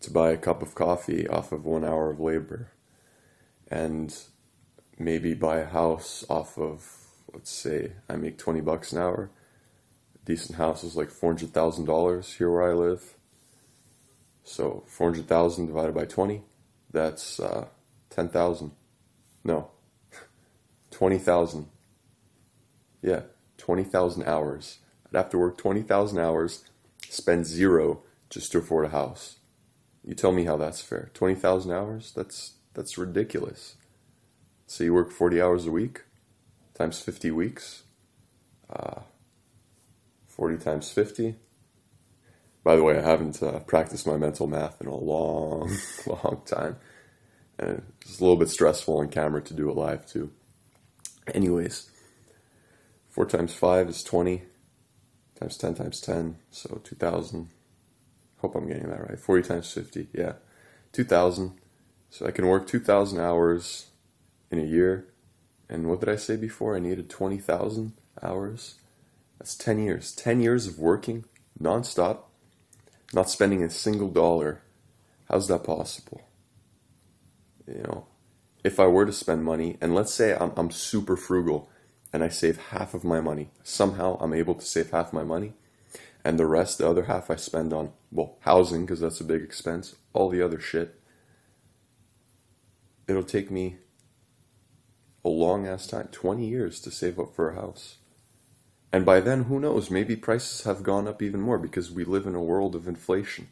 to 0.00 0.10
buy 0.10 0.30
a 0.30 0.36
cup 0.36 0.62
of 0.62 0.74
coffee 0.74 1.28
off 1.28 1.52
of 1.52 1.64
one 1.64 1.84
hour 1.84 2.10
of 2.10 2.20
labor 2.20 2.70
and 3.70 4.16
maybe 5.04 5.34
buy 5.34 5.58
a 5.58 5.66
house 5.66 6.24
off 6.28 6.58
of, 6.58 6.86
let's 7.32 7.50
say, 7.50 7.92
I 8.08 8.16
make 8.16 8.38
20 8.38 8.60
bucks 8.60 8.92
an 8.92 8.98
hour. 8.98 9.30
A 10.14 10.24
decent 10.24 10.58
house 10.58 10.84
is 10.84 10.96
like 10.96 11.10
$400,000 11.10 12.36
here 12.36 12.50
where 12.50 12.70
I 12.70 12.74
live. 12.74 13.14
So 14.44 14.84
400,000 14.86 15.66
divided 15.66 15.94
by 15.94 16.04
20, 16.04 16.42
that's 16.90 17.38
uh, 17.40 17.66
10,000. 18.10 18.72
No, 19.44 19.70
20,000. 20.90 21.66
Yeah, 23.02 23.22
20,000 23.58 24.24
hours. 24.24 24.78
I'd 25.06 25.16
have 25.16 25.30
to 25.30 25.38
work 25.38 25.58
20,000 25.58 26.18
hours, 26.18 26.64
spend 27.08 27.46
zero 27.46 28.02
just 28.30 28.52
to 28.52 28.58
afford 28.58 28.86
a 28.86 28.88
house. 28.90 29.36
You 30.04 30.14
tell 30.14 30.32
me 30.32 30.44
how 30.44 30.56
that's 30.56 30.80
fair. 30.80 31.10
20,000 31.14 31.70
hours? 31.70 32.12
That's 32.14 32.54
that's 32.74 32.98
ridiculous. 32.98 33.76
So 34.66 34.84
you 34.84 34.94
work 34.94 35.10
40 35.10 35.40
hours 35.40 35.66
a 35.66 35.70
week 35.70 36.02
times 36.74 37.00
50 37.00 37.30
weeks. 37.30 37.84
Uh, 38.68 39.02
40 40.28 40.56
times 40.58 40.90
50. 40.90 41.36
By 42.64 42.76
the 42.76 42.82
way, 42.82 42.98
I 42.98 43.02
haven't 43.02 43.42
uh, 43.42 43.60
practiced 43.60 44.06
my 44.06 44.16
mental 44.16 44.46
math 44.46 44.80
in 44.80 44.86
a 44.86 44.96
long, 44.96 45.70
long 46.06 46.42
time. 46.46 46.76
And 47.58 47.82
it's 48.00 48.18
a 48.18 48.22
little 48.22 48.38
bit 48.38 48.48
stressful 48.48 48.98
on 48.98 49.08
camera 49.08 49.42
to 49.42 49.54
do 49.54 49.68
it 49.68 49.76
live 49.76 50.06
too. 50.06 50.32
Anyways, 51.34 51.90
4 53.10 53.26
times 53.26 53.54
5 53.54 53.88
is 53.88 54.02
20, 54.02 54.42
times 55.38 55.56
10 55.56 55.74
times 55.74 56.00
10, 56.00 56.36
so 56.50 56.80
2,000. 56.82 57.48
Hope 58.38 58.54
I'm 58.56 58.66
getting 58.66 58.88
that 58.88 59.08
right. 59.08 59.20
40 59.20 59.48
times 59.48 59.72
50, 59.72 60.08
yeah. 60.12 60.34
2,000. 60.92 61.52
So 62.10 62.26
I 62.26 62.30
can 62.30 62.46
work 62.46 62.66
2,000 62.66 63.20
hours 63.20 63.91
in 64.52 64.60
a 64.60 64.64
year. 64.64 65.08
And 65.68 65.88
what 65.88 66.00
did 66.00 66.10
I 66.10 66.16
say 66.16 66.36
before? 66.36 66.76
I 66.76 66.80
needed 66.80 67.08
20,000 67.08 67.94
hours. 68.22 68.76
That's 69.38 69.56
10 69.56 69.82
years. 69.82 70.12
10 70.12 70.40
years 70.40 70.66
of 70.66 70.78
working 70.78 71.24
nonstop, 71.60 72.18
not 73.12 73.30
spending 73.30 73.62
a 73.62 73.70
single 73.70 74.08
dollar. 74.08 74.62
How's 75.28 75.48
that 75.48 75.64
possible? 75.64 76.22
You 77.66 77.82
know, 77.82 78.06
if 78.62 78.78
I 78.78 78.86
were 78.86 79.06
to 79.06 79.12
spend 79.12 79.44
money, 79.44 79.78
and 79.80 79.94
let's 79.94 80.12
say 80.12 80.36
I'm, 80.36 80.52
I'm 80.56 80.70
super 80.70 81.16
frugal 81.16 81.68
and 82.12 82.22
I 82.22 82.28
save 82.28 82.58
half 82.58 82.92
of 82.92 83.04
my 83.04 83.20
money, 83.20 83.50
somehow 83.62 84.18
I'm 84.20 84.34
able 84.34 84.54
to 84.54 84.66
save 84.66 84.90
half 84.90 85.14
my 85.14 85.24
money, 85.24 85.54
and 86.24 86.38
the 86.38 86.46
rest, 86.46 86.78
the 86.78 86.88
other 86.88 87.04
half, 87.04 87.30
I 87.30 87.36
spend 87.36 87.72
on, 87.72 87.92
well, 88.10 88.36
housing, 88.40 88.82
because 88.82 89.00
that's 89.00 89.20
a 89.20 89.24
big 89.24 89.42
expense, 89.42 89.96
all 90.12 90.28
the 90.28 90.42
other 90.42 90.60
shit. 90.60 91.00
It'll 93.08 93.24
take 93.24 93.50
me 93.50 93.78
a 95.24 95.28
long 95.28 95.66
ass 95.66 95.86
time 95.86 96.08
20 96.10 96.46
years 96.46 96.80
to 96.80 96.90
save 96.90 97.18
up 97.18 97.34
for 97.34 97.50
a 97.50 97.54
house. 97.54 97.96
And 98.92 99.06
by 99.06 99.20
then, 99.20 99.44
who 99.44 99.58
knows? 99.58 99.90
Maybe 99.90 100.16
prices 100.16 100.64
have 100.64 100.82
gone 100.82 101.08
up 101.08 101.22
even 101.22 101.40
more 101.40 101.58
because 101.58 101.90
we 101.90 102.04
live 102.04 102.26
in 102.26 102.34
a 102.34 102.42
world 102.42 102.74
of 102.74 102.86
inflation. 102.86 103.48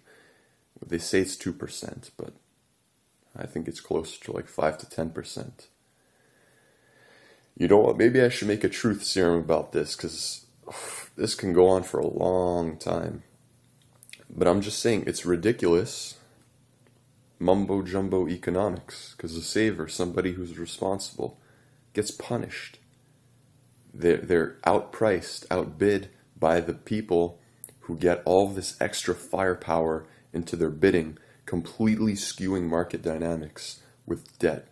They 0.84 0.98
say 0.98 1.20
it's 1.20 1.36
2%, 1.36 2.10
but 2.16 2.34
I 3.36 3.46
think 3.46 3.68
it's 3.68 3.80
closer 3.80 4.22
to 4.24 4.32
like 4.32 4.48
5 4.48 4.78
to 4.78 4.86
10%. 4.86 5.66
You 7.56 7.68
know 7.68 7.78
what? 7.78 7.98
Maybe 7.98 8.20
I 8.20 8.28
should 8.28 8.48
make 8.48 8.64
a 8.64 8.68
truth 8.68 9.04
serum 9.04 9.40
about 9.40 9.72
this 9.72 9.94
because 9.94 10.46
this 11.16 11.34
can 11.34 11.52
go 11.52 11.68
on 11.68 11.82
for 11.82 12.00
a 12.00 12.06
long 12.06 12.76
time. 12.76 13.22
But 14.28 14.48
I'm 14.48 14.60
just 14.60 14.78
saying, 14.78 15.04
it's 15.06 15.26
ridiculous 15.26 16.16
mumbo 17.42 17.82
jumbo 17.82 18.28
economics 18.28 19.14
because 19.16 19.34
the 19.34 19.40
saver, 19.40 19.88
somebody 19.88 20.32
who's 20.32 20.58
responsible, 20.58 21.38
gets 21.92 22.10
punished. 22.10 22.78
They're, 23.92 24.18
they're 24.18 24.56
outpriced, 24.66 25.46
outbid 25.50 26.10
by 26.38 26.60
the 26.60 26.74
people 26.74 27.40
who 27.80 27.96
get 27.96 28.22
all 28.24 28.48
this 28.48 28.76
extra 28.80 29.14
firepower 29.14 30.06
into 30.32 30.56
their 30.56 30.70
bidding, 30.70 31.18
completely 31.46 32.12
skewing 32.12 32.68
market 32.68 33.02
dynamics 33.02 33.80
with 34.06 34.38
debt. 34.38 34.68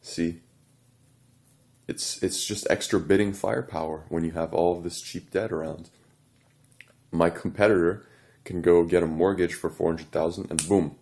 See? 0.00 0.40
It's 1.88 2.22
it's 2.22 2.44
just 2.44 2.66
extra 2.70 3.00
bidding 3.00 3.32
firepower 3.32 4.04
when 4.08 4.24
you 4.24 4.30
have 4.32 4.54
all 4.54 4.76
of 4.76 4.84
this 4.84 5.00
cheap 5.00 5.30
debt 5.30 5.52
around. 5.52 5.90
My 7.10 7.28
competitor 7.28 8.06
can 8.44 8.62
go 8.62 8.84
get 8.84 9.02
a 9.02 9.06
mortgage 9.06 9.54
for 9.54 9.68
400,000 9.68 10.50
and 10.50 10.68
boom, 10.68 10.96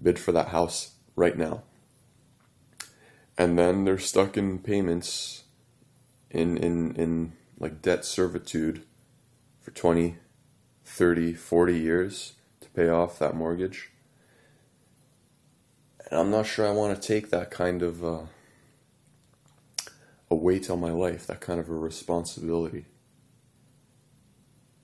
bid 0.00 0.18
for 0.18 0.32
that 0.32 0.48
house 0.48 0.94
right 1.16 1.36
now. 1.36 1.62
And 3.40 3.58
then 3.58 3.86
they're 3.86 3.98
stuck 3.98 4.36
in 4.36 4.58
payments 4.58 5.44
in 6.30 6.58
in 6.58 6.94
in 6.96 7.32
like 7.58 7.80
debt 7.80 8.04
servitude 8.04 8.82
for 9.62 9.70
20, 9.70 10.18
30, 10.84 11.32
40 11.32 11.78
years 11.78 12.34
to 12.60 12.68
pay 12.68 12.90
off 12.90 13.18
that 13.18 13.34
mortgage. 13.34 13.92
And 16.10 16.20
I'm 16.20 16.30
not 16.30 16.44
sure 16.44 16.68
I 16.68 16.72
want 16.72 16.94
to 17.00 17.08
take 17.08 17.30
that 17.30 17.50
kind 17.50 17.82
of 17.82 18.04
uh, 18.04 18.26
a 20.30 20.34
weight 20.34 20.68
on 20.68 20.78
my 20.78 20.90
life, 20.90 21.26
that 21.26 21.40
kind 21.40 21.58
of 21.58 21.70
a 21.70 21.74
responsibility. 21.74 22.84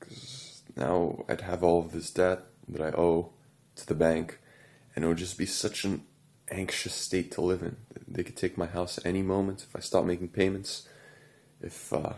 Because 0.00 0.62
now 0.74 1.26
I'd 1.28 1.42
have 1.42 1.62
all 1.62 1.80
of 1.80 1.92
this 1.92 2.10
debt 2.10 2.40
that 2.68 2.80
I 2.80 2.96
owe 2.98 3.34
to 3.74 3.86
the 3.86 3.94
bank, 3.94 4.38
and 4.94 5.04
it 5.04 5.08
would 5.08 5.18
just 5.18 5.36
be 5.36 5.44
such 5.44 5.84
an 5.84 6.06
anxious 6.50 6.94
state 6.94 7.32
to 7.32 7.40
live 7.40 7.62
in. 7.62 7.76
They 8.06 8.22
could 8.22 8.36
take 8.36 8.56
my 8.56 8.66
house 8.66 8.98
any 9.04 9.22
moment 9.22 9.62
if 9.62 9.74
I 9.74 9.80
stop 9.80 10.04
making 10.04 10.28
payments. 10.28 10.88
If 11.60 11.92
uh, 11.92 12.14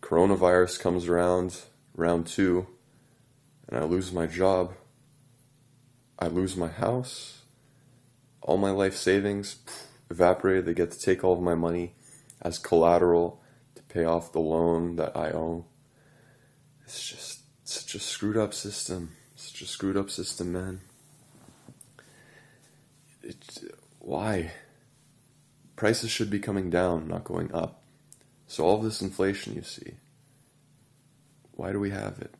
coronavirus 0.00 0.80
comes 0.80 1.08
around, 1.08 1.60
round 1.94 2.26
two, 2.26 2.66
and 3.68 3.78
I 3.78 3.84
lose 3.84 4.12
my 4.12 4.26
job, 4.26 4.74
I 6.18 6.28
lose 6.28 6.56
my 6.56 6.68
house, 6.68 7.42
all 8.40 8.56
my 8.56 8.70
life 8.70 8.94
savings 8.94 9.56
pff, 9.66 9.84
evaporated. 10.10 10.66
They 10.66 10.74
get 10.74 10.92
to 10.92 11.00
take 11.00 11.24
all 11.24 11.34
of 11.34 11.42
my 11.42 11.54
money 11.54 11.94
as 12.40 12.58
collateral 12.58 13.42
to 13.74 13.82
pay 13.82 14.04
off 14.04 14.32
the 14.32 14.40
loan 14.40 14.96
that 14.96 15.16
I 15.16 15.30
owe. 15.30 15.66
It's 16.84 17.06
just 17.06 17.40
such 17.64 17.94
a 17.94 17.98
screwed 17.98 18.36
up 18.36 18.54
system. 18.54 19.16
Such 19.34 19.60
a 19.60 19.66
screwed 19.66 19.96
up 19.96 20.08
system, 20.08 20.52
man. 20.52 20.80
It, 23.26 23.74
why? 23.98 24.52
Prices 25.74 26.10
should 26.10 26.30
be 26.30 26.38
coming 26.38 26.70
down, 26.70 27.08
not 27.08 27.24
going 27.24 27.52
up. 27.52 27.82
So 28.46 28.64
all 28.64 28.78
this 28.78 29.02
inflation 29.02 29.54
you 29.54 29.62
see, 29.62 29.94
why 31.52 31.72
do 31.72 31.80
we 31.80 31.90
have 31.90 32.18
it? 32.20 32.32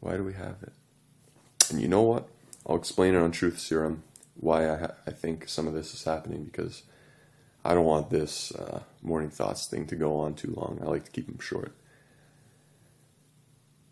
Why 0.00 0.16
do 0.16 0.24
we 0.24 0.32
have 0.32 0.56
it? 0.62 0.72
And 1.70 1.80
you 1.80 1.86
know 1.86 2.02
what? 2.02 2.28
I'll 2.66 2.76
explain 2.76 3.14
it 3.14 3.18
on 3.18 3.30
Truth 3.30 3.58
Serum 3.58 4.04
why 4.34 4.70
I, 4.70 4.76
ha- 4.78 4.94
I 5.06 5.10
think 5.10 5.48
some 5.48 5.66
of 5.66 5.74
this 5.74 5.92
is 5.92 6.04
happening 6.04 6.44
because 6.44 6.82
I 7.64 7.74
don't 7.74 7.84
want 7.84 8.10
this 8.10 8.52
uh, 8.52 8.82
morning 9.02 9.30
thoughts 9.30 9.66
thing 9.66 9.86
to 9.88 9.96
go 9.96 10.16
on 10.16 10.34
too 10.34 10.54
long. 10.56 10.80
I 10.82 10.86
like 10.86 11.04
to 11.04 11.10
keep 11.10 11.26
them 11.26 11.38
short. 11.40 11.72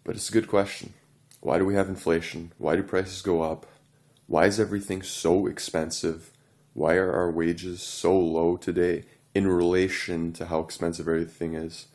But 0.05 0.17
it's 0.17 0.31
a 0.31 0.33
good 0.33 0.49
question. 0.49 0.95
Why 1.41 1.59
do 1.59 1.67
we 1.67 1.75
have 1.75 1.89
inflation? 1.89 2.53
Why 2.59 2.77
do 2.77 2.83
prices 2.83 3.21
go 3.21 3.43
up? 3.43 3.67
Why 4.31 4.47
is 4.47 4.61
everything 4.61 5.03
so 5.03 5.49
expensive? 5.49 6.31
Why 6.73 6.95
are 6.95 7.13
our 7.13 7.33
wages 7.33 7.83
so 7.83 8.17
low 8.17 8.57
today 8.57 9.03
in 9.35 9.49
relation 9.49 10.33
to 10.35 10.47
how 10.47 10.61
expensive 10.61 11.09
everything 11.09 11.55
is? 11.55 11.89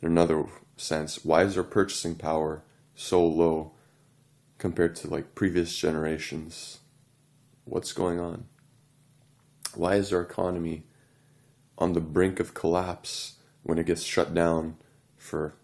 In 0.00 0.08
another 0.08 0.44
sense, 0.76 1.24
why 1.24 1.44
is 1.44 1.56
our 1.56 1.62
purchasing 1.62 2.16
power 2.16 2.64
so 2.96 3.24
low 3.24 3.74
compared 4.58 4.96
to 4.96 5.08
like 5.08 5.36
previous 5.36 5.76
generations? 5.76 6.78
What's 7.64 7.92
going 7.92 8.18
on? 8.18 8.46
Why 9.76 9.94
is 9.94 10.12
our 10.12 10.22
economy 10.22 10.82
on 11.78 11.92
the 11.92 12.00
brink 12.00 12.40
of 12.40 12.54
collapse 12.54 13.36
when 13.62 13.78
it 13.78 13.86
gets 13.86 14.02
shut 14.02 14.34
down 14.34 14.78
for 15.16 15.54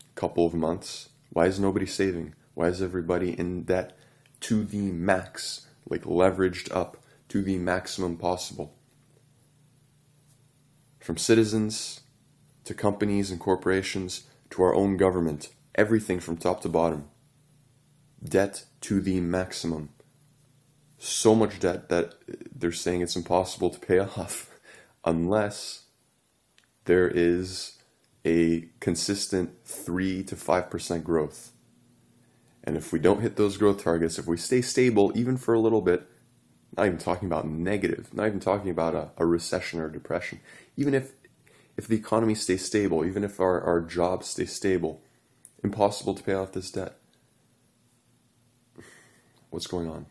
a 0.00 0.18
couple 0.18 0.46
of 0.46 0.54
months? 0.54 1.10
Why 1.28 1.44
is 1.44 1.60
nobody 1.60 1.84
saving? 1.84 2.34
Why 2.54 2.68
is 2.68 2.80
everybody 2.80 3.38
in 3.38 3.64
debt 3.64 3.98
to 4.40 4.64
the 4.64 4.92
max, 4.92 5.66
like 5.88 6.02
leveraged 6.02 6.74
up 6.74 6.98
to 7.28 7.42
the 7.42 7.58
maximum 7.58 8.16
possible? 8.16 8.74
From 11.00 11.16
citizens 11.16 12.00
to 12.64 12.74
companies 12.74 13.30
and 13.30 13.38
corporations 13.40 14.24
to 14.50 14.62
our 14.62 14.74
own 14.74 14.96
government, 14.96 15.48
everything 15.74 16.20
from 16.20 16.36
top 16.36 16.60
to 16.62 16.68
bottom. 16.68 17.08
Debt 18.22 18.64
to 18.82 19.00
the 19.00 19.20
maximum. 19.20 19.90
So 20.98 21.34
much 21.34 21.60
debt 21.60 21.88
that 21.90 22.14
they're 22.54 22.72
saying 22.72 23.02
it's 23.02 23.16
impossible 23.16 23.70
to 23.70 23.78
pay 23.78 23.98
off 24.16 24.50
unless 25.04 25.84
there 26.86 27.08
is 27.08 27.76
a 28.24 28.68
consistent 28.80 29.64
3 29.64 30.24
to 30.24 30.34
5% 30.34 31.04
growth. 31.04 31.52
And 32.66 32.76
if 32.76 32.92
we 32.92 32.98
don't 32.98 33.22
hit 33.22 33.36
those 33.36 33.56
growth 33.56 33.82
targets, 33.82 34.18
if 34.18 34.26
we 34.26 34.36
stay 34.36 34.60
stable 34.60 35.12
even 35.14 35.36
for 35.36 35.54
a 35.54 35.60
little 35.60 35.80
bit, 35.80 36.08
not 36.76 36.86
even 36.86 36.98
talking 36.98 37.26
about 37.26 37.46
negative, 37.46 38.12
not 38.12 38.26
even 38.26 38.40
talking 38.40 38.70
about 38.70 38.94
a, 38.94 39.10
a 39.16 39.24
recession 39.24 39.80
or 39.80 39.88
depression, 39.88 40.40
even 40.76 40.92
if 40.92 41.12
if 41.76 41.86
the 41.86 41.96
economy 41.96 42.34
stays 42.34 42.64
stable, 42.64 43.04
even 43.04 43.22
if 43.22 43.38
our, 43.38 43.60
our 43.60 43.82
jobs 43.82 44.28
stay 44.28 44.46
stable, 44.46 45.02
impossible 45.62 46.14
to 46.14 46.22
pay 46.22 46.32
off 46.32 46.52
this 46.52 46.70
debt. 46.70 46.96
What's 49.50 49.66
going 49.66 49.88
on? 49.88 50.06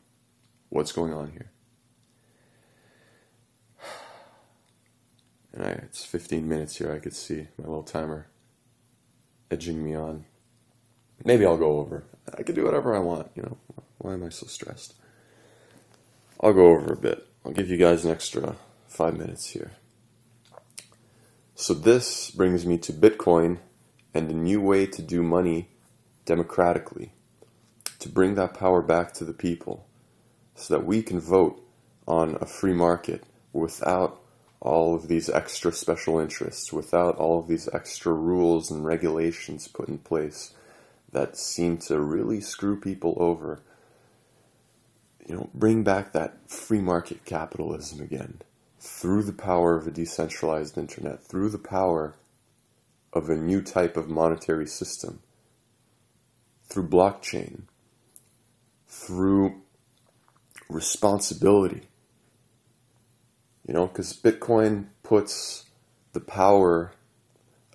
What's 0.69 0.91
going 0.91 1.11
on 1.11 1.31
here? 1.31 1.51
And 5.53 5.63
I, 5.63 5.69
it's 5.69 6.05
15 6.05 6.47
minutes 6.47 6.75
here. 6.75 6.93
I 6.93 6.99
could 6.99 7.15
see 7.15 7.47
my 7.57 7.65
little 7.65 7.83
timer 7.83 8.27
edging 9.49 9.83
me 9.83 9.95
on. 9.95 10.25
Maybe 11.23 11.45
I'll 11.45 11.57
go 11.57 11.79
over. 11.79 12.03
I 12.33 12.43
can 12.43 12.55
do 12.55 12.65
whatever 12.65 12.95
I 12.95 12.99
want, 12.99 13.29
you 13.35 13.43
know. 13.43 13.57
Why 13.97 14.13
am 14.13 14.23
I 14.23 14.29
so 14.29 14.47
stressed? 14.47 14.95
I'll 16.41 16.53
go 16.53 16.67
over 16.67 16.93
a 16.93 16.97
bit. 16.97 17.25
I'll 17.45 17.51
give 17.51 17.69
you 17.69 17.77
guys 17.77 18.05
an 18.05 18.11
extra 18.11 18.55
five 18.87 19.17
minutes 19.17 19.49
here. 19.49 19.71
So, 21.55 21.73
this 21.73 22.31
brings 22.31 22.65
me 22.65 22.77
to 22.79 22.93
Bitcoin 22.93 23.59
and 24.13 24.29
a 24.29 24.33
new 24.33 24.61
way 24.61 24.85
to 24.87 25.01
do 25.01 25.23
money 25.23 25.69
democratically, 26.25 27.13
to 27.99 28.09
bring 28.09 28.35
that 28.35 28.53
power 28.53 28.81
back 28.81 29.13
to 29.13 29.25
the 29.25 29.33
people 29.33 29.87
so 30.55 30.73
that 30.73 30.85
we 30.85 31.01
can 31.01 31.19
vote 31.19 31.61
on 32.07 32.37
a 32.41 32.45
free 32.45 32.73
market 32.73 33.23
without 33.53 34.21
all 34.59 34.95
of 34.95 35.07
these 35.07 35.29
extra 35.29 35.71
special 35.71 36.19
interests, 36.19 36.73
without 36.73 37.15
all 37.17 37.39
of 37.39 37.47
these 37.47 37.69
extra 37.73 38.11
rules 38.11 38.71
and 38.71 38.85
regulations 38.85 39.67
put 39.67 39.87
in 39.87 39.97
place 39.97 40.53
that 41.15 41.35
seem 41.35 41.77
to 41.77 41.99
really 41.99 42.39
screw 42.39 42.79
people 42.79 43.17
over. 43.17 43.63
You 45.27 45.35
know, 45.35 45.49
bring 45.53 45.83
back 45.83 46.13
that 46.13 46.49
free 46.49 46.81
market 46.81 47.25
capitalism 47.25 47.99
again 47.99 48.41
through 48.79 49.23
the 49.23 49.33
power 49.33 49.75
of 49.75 49.87
a 49.87 49.91
decentralized 49.91 50.77
internet, 50.77 51.23
through 51.23 51.49
the 51.49 51.57
power 51.57 52.15
of 53.11 53.29
a 53.29 53.35
new 53.35 53.63
type 53.63 53.97
of 53.97 54.07
monetary 54.07 54.67
system, 54.67 55.21
through 56.69 56.87
blockchain, 56.87 57.63
through 58.87 59.63
responsibility 60.69 61.87
you 63.67 63.73
know, 63.73 63.87
because 63.87 64.13
Bitcoin 64.13 64.87
puts 65.01 65.65
the 66.13 66.19
power 66.19 66.93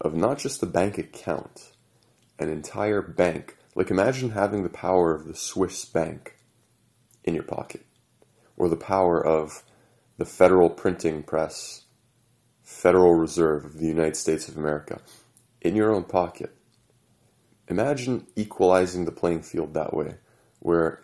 of 0.01 0.15
not 0.15 0.39
just 0.39 0.61
the 0.61 0.67
bank 0.67 0.99
account, 0.99 1.70
an 2.41 2.49
entire 2.49 3.03
bank. 3.03 3.57
Like 3.77 3.91
imagine 3.91 4.31
having 4.31 4.65
the 4.65 4.69
power 4.69 5.15
of 5.15 5.27
the 5.27 5.35
Swiss 5.35 5.85
bank 5.85 6.37
in 7.23 7.35
your 7.35 7.45
pocket, 7.45 7.85
or 8.57 8.69
the 8.69 8.77
power 8.77 9.25
of 9.25 9.63
the 10.17 10.25
Federal 10.25 10.71
Printing 10.71 11.23
Press, 11.23 11.85
Federal 12.63 13.15
Reserve 13.15 13.65
of 13.65 13.79
the 13.79 13.87
United 13.87 14.17
States 14.17 14.49
of 14.49 14.57
America 14.57 15.01
in 15.61 15.77
your 15.77 15.93
own 15.93 16.05
pocket. 16.05 16.55
Imagine 17.69 18.27
equalizing 18.35 19.05
the 19.05 19.13
playing 19.13 19.43
field 19.43 19.75
that 19.75 19.95
way, 19.95 20.17
where 20.59 21.03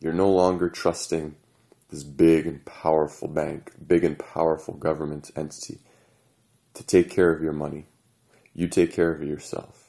you're 0.00 0.12
no 0.12 0.30
longer 0.30 0.68
trusting 0.68 1.36
this 1.90 2.04
big 2.04 2.46
and 2.46 2.64
powerful 2.64 3.28
bank, 3.28 3.72
big 3.86 4.04
and 4.04 4.18
powerful 4.18 4.74
government 4.74 5.30
entity 5.34 5.78
to 6.74 6.84
take 6.84 7.10
care 7.10 7.32
of 7.32 7.42
your 7.42 7.52
money. 7.52 7.86
You 8.54 8.68
take 8.68 8.92
care 8.92 9.12
of 9.12 9.22
it 9.22 9.28
yourself. 9.28 9.79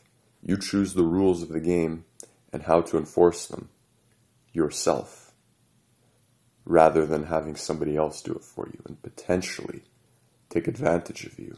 You 0.43 0.57
choose 0.57 0.93
the 0.93 1.03
rules 1.03 1.41
of 1.41 1.49
the 1.49 1.59
game 1.59 2.05
and 2.51 2.63
how 2.63 2.81
to 2.81 2.97
enforce 2.97 3.45
them 3.45 3.69
yourself 4.53 5.33
rather 6.65 7.05
than 7.05 7.25
having 7.25 7.55
somebody 7.55 7.95
else 7.95 8.21
do 8.21 8.33
it 8.33 8.43
for 8.43 8.67
you 8.67 8.81
and 8.85 9.01
potentially 9.01 9.83
take 10.49 10.67
advantage 10.67 11.25
of 11.25 11.39
you, 11.39 11.57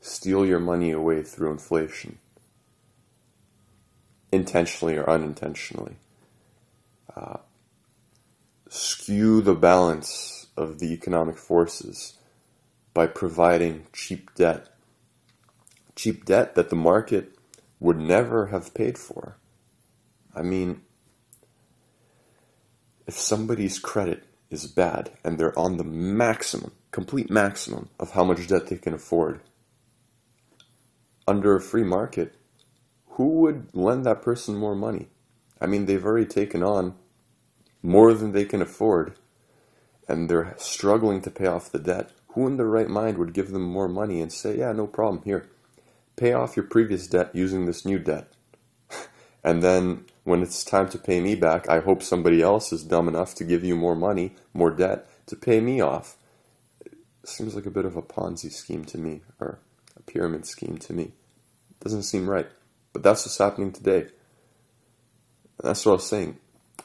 steal 0.00 0.46
your 0.46 0.60
money 0.60 0.90
away 0.90 1.22
through 1.22 1.50
inflation, 1.50 2.18
intentionally 4.32 4.96
or 4.96 5.08
unintentionally. 5.08 5.96
Uh, 7.14 7.38
skew 8.68 9.40
the 9.40 9.54
balance 9.54 10.46
of 10.56 10.78
the 10.78 10.92
economic 10.92 11.36
forces 11.36 12.18
by 12.94 13.06
providing 13.06 13.86
cheap 13.92 14.34
debt. 14.34 14.68
Cheap 15.94 16.24
debt 16.24 16.54
that 16.54 16.70
the 16.70 16.76
market 16.76 17.35
would 17.80 17.98
never 17.98 18.46
have 18.46 18.74
paid 18.74 18.98
for. 18.98 19.36
I 20.34 20.42
mean, 20.42 20.82
if 23.06 23.14
somebody's 23.14 23.78
credit 23.78 24.24
is 24.50 24.66
bad 24.66 25.10
and 25.24 25.38
they're 25.38 25.58
on 25.58 25.76
the 25.76 25.84
maximum, 25.84 26.72
complete 26.90 27.30
maximum 27.30 27.88
of 27.98 28.12
how 28.12 28.24
much 28.24 28.46
debt 28.48 28.66
they 28.68 28.76
can 28.76 28.94
afford, 28.94 29.40
under 31.26 31.56
a 31.56 31.60
free 31.60 31.84
market, 31.84 32.34
who 33.10 33.28
would 33.40 33.68
lend 33.74 34.04
that 34.04 34.22
person 34.22 34.56
more 34.56 34.74
money? 34.74 35.08
I 35.60 35.66
mean, 35.66 35.86
they've 35.86 36.04
already 36.04 36.26
taken 36.26 36.62
on 36.62 36.94
more 37.82 38.12
than 38.14 38.32
they 38.32 38.44
can 38.44 38.60
afford, 38.60 39.14
and 40.06 40.28
they're 40.28 40.54
struggling 40.58 41.22
to 41.22 41.30
pay 41.30 41.46
off 41.46 41.72
the 41.72 41.78
debt, 41.78 42.10
who 42.28 42.46
in 42.46 42.56
their 42.56 42.66
right 42.66 42.88
mind 42.88 43.16
would 43.16 43.32
give 43.32 43.50
them 43.50 43.62
more 43.62 43.88
money 43.88 44.20
and 44.20 44.32
say, 44.32 44.58
yeah, 44.58 44.72
no 44.72 44.86
problem, 44.86 45.22
here, 45.24 45.48
pay 46.16 46.32
off 46.32 46.56
your 46.56 46.66
previous 46.66 47.06
debt 47.06 47.30
using 47.34 47.66
this 47.66 47.84
new 47.84 47.98
debt? 47.98 48.32
and 49.44 49.62
then 49.62 50.04
when 50.24 50.42
it's 50.42 50.64
time 50.64 50.88
to 50.88 50.98
pay 50.98 51.20
me 51.20 51.34
back, 51.34 51.68
I 51.68 51.80
hope 51.80 52.02
somebody 52.02 52.42
else 52.42 52.72
is 52.72 52.82
dumb 52.82 53.08
enough 53.08 53.34
to 53.36 53.44
give 53.44 53.64
you 53.64 53.76
more 53.76 53.94
money, 53.94 54.34
more 54.52 54.70
debt, 54.70 55.08
to 55.26 55.36
pay 55.36 55.60
me 55.60 55.80
off. 55.80 56.16
It 56.84 56.94
seems 57.24 57.54
like 57.54 57.66
a 57.66 57.70
bit 57.70 57.84
of 57.84 57.96
a 57.96 58.02
Ponzi 58.02 58.50
scheme 58.50 58.84
to 58.86 58.98
me, 58.98 59.22
or 59.40 59.60
a 59.96 60.02
pyramid 60.02 60.46
scheme 60.46 60.78
to 60.78 60.92
me. 60.92 61.04
It 61.04 61.80
doesn't 61.80 62.02
seem 62.02 62.28
right. 62.28 62.48
But 62.92 63.02
that's 63.02 63.24
what's 63.24 63.38
happening 63.38 63.72
today. 63.72 64.06
That's 65.62 65.84
what 65.84 65.92
I 65.92 65.94
was 65.96 66.08
saying. 66.08 66.38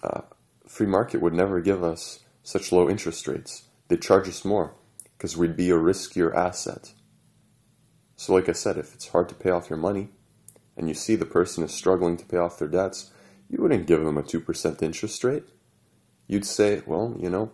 Uh, 0.04 0.22
free 0.68 0.88
market 0.88 1.22
would 1.22 1.34
never 1.34 1.62
give 1.62 1.84
us 1.84 2.20
such 2.44 2.72
low 2.72 2.90
interest 2.90 3.28
rates. 3.28 3.64
They'd 3.88 4.02
charge 4.02 4.28
us 4.28 4.46
more 4.46 4.74
because 5.18 5.38
we'd 5.38 5.56
be 5.56 5.70
a 5.70 5.76
riskier 5.76 6.36
asset. 6.36 6.94
So, 8.22 8.36
like 8.36 8.48
I 8.48 8.52
said, 8.52 8.78
if 8.78 8.94
it's 8.94 9.08
hard 9.08 9.30
to 9.30 9.36
pay 9.36 9.50
off 9.50 9.72
your 9.72 9.80
money 9.80 10.10
and 10.78 10.88
you 10.88 10.94
see 10.94 11.16
the 11.16 11.26
person 11.26 11.64
is 11.64 11.74
struggling 11.74 12.18
to 12.18 12.26
pay 12.26 12.38
off 12.38 12.60
their 12.60 12.68
debts, 12.68 13.10
you 13.50 13.60
wouldn't 13.60 13.88
give 13.88 14.04
them 14.04 14.16
a 14.16 14.22
2% 14.22 14.84
interest 14.84 15.24
rate. 15.24 15.46
You'd 16.28 16.46
say, 16.46 16.84
well, 16.86 17.16
you 17.20 17.32
know, 17.32 17.50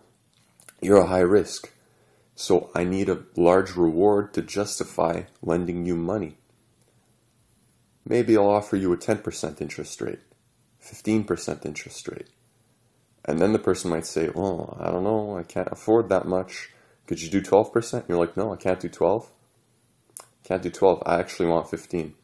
you're 0.82 1.00
a 1.00 1.06
high 1.06 1.20
risk. 1.20 1.72
So 2.34 2.70
I 2.74 2.84
need 2.84 3.08
a 3.08 3.22
large 3.34 3.76
reward 3.76 4.34
to 4.34 4.42
justify 4.42 5.22
lending 5.40 5.86
you 5.86 5.96
money. 5.96 6.36
Maybe 8.04 8.36
I'll 8.36 8.50
offer 8.50 8.76
you 8.76 8.92
a 8.92 8.98
10% 8.98 9.62
interest 9.62 10.02
rate, 10.02 10.20
15% 10.84 11.64
interest 11.64 12.06
rate. 12.08 12.28
And 13.24 13.38
then 13.38 13.54
the 13.54 13.58
person 13.58 13.90
might 13.90 14.04
say, 14.04 14.28
"Oh, 14.34 14.76
I 14.78 14.90
don't 14.90 15.04
know, 15.04 15.38
I 15.38 15.44
can't 15.44 15.72
afford 15.72 16.10
that 16.10 16.28
much. 16.28 16.68
Could 17.06 17.22
you 17.22 17.30
do 17.30 17.40
12%?" 17.40 18.04
You're 18.06 18.18
like, 18.18 18.36
"No, 18.36 18.52
I 18.52 18.56
can't 18.56 18.80
do 18.80 18.90
12. 18.90 19.32
Can't 20.48 20.62
do 20.62 20.70
12. 20.70 21.02
I 21.04 21.18
actually 21.18 21.46
want 21.46 21.68
15." 21.68 22.14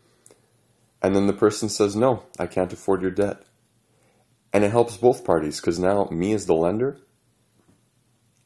And 1.02 1.14
then 1.14 1.26
the 1.26 1.34
person 1.34 1.68
says, 1.68 1.94
"No, 1.94 2.22
I 2.38 2.46
can't 2.46 2.72
afford 2.72 3.02
your 3.02 3.10
debt." 3.10 3.42
And 4.50 4.64
it 4.64 4.70
helps 4.70 4.96
both 4.96 5.24
parties 5.24 5.60
because 5.60 5.78
now 5.78 6.08
me 6.10 6.32
as 6.32 6.46
the 6.46 6.54
lender, 6.54 6.96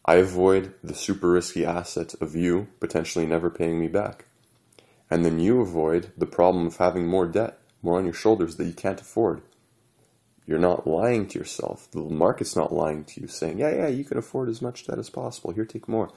I 0.04 0.16
avoid 0.16 0.74
the 0.82 0.94
super 0.94 1.28
risky 1.30 1.64
asset 1.64 2.14
of 2.20 2.34
you 2.34 2.66
potentially 2.80 3.24
never 3.24 3.50
paying 3.50 3.78
me 3.78 3.86
back. 3.86 4.24
And 5.10 5.24
then 5.24 5.38
you 5.38 5.60
avoid 5.60 6.12
the 6.16 6.26
problem 6.26 6.66
of 6.66 6.78
having 6.78 7.06
more 7.06 7.28
debt, 7.28 7.60
more 7.80 7.98
on 7.98 8.04
your 8.04 8.14
shoulders 8.14 8.56
that 8.56 8.64
you 8.64 8.72
can't 8.72 9.00
afford. 9.00 9.42
You're 10.44 10.58
not 10.58 10.86
lying 10.86 11.28
to 11.28 11.38
yourself. 11.38 11.88
The 11.90 12.00
market's 12.00 12.56
not 12.56 12.72
lying 12.72 13.04
to 13.04 13.20
you, 13.20 13.28
saying, 13.28 13.58
yeah, 13.58 13.70
yeah, 13.70 13.88
you 13.88 14.02
can 14.02 14.18
afford 14.18 14.48
as 14.48 14.60
much 14.60 14.86
debt 14.86 14.98
as 14.98 15.10
possible. 15.10 15.52
Here, 15.52 15.66
take 15.66 15.86
more. 15.86 16.10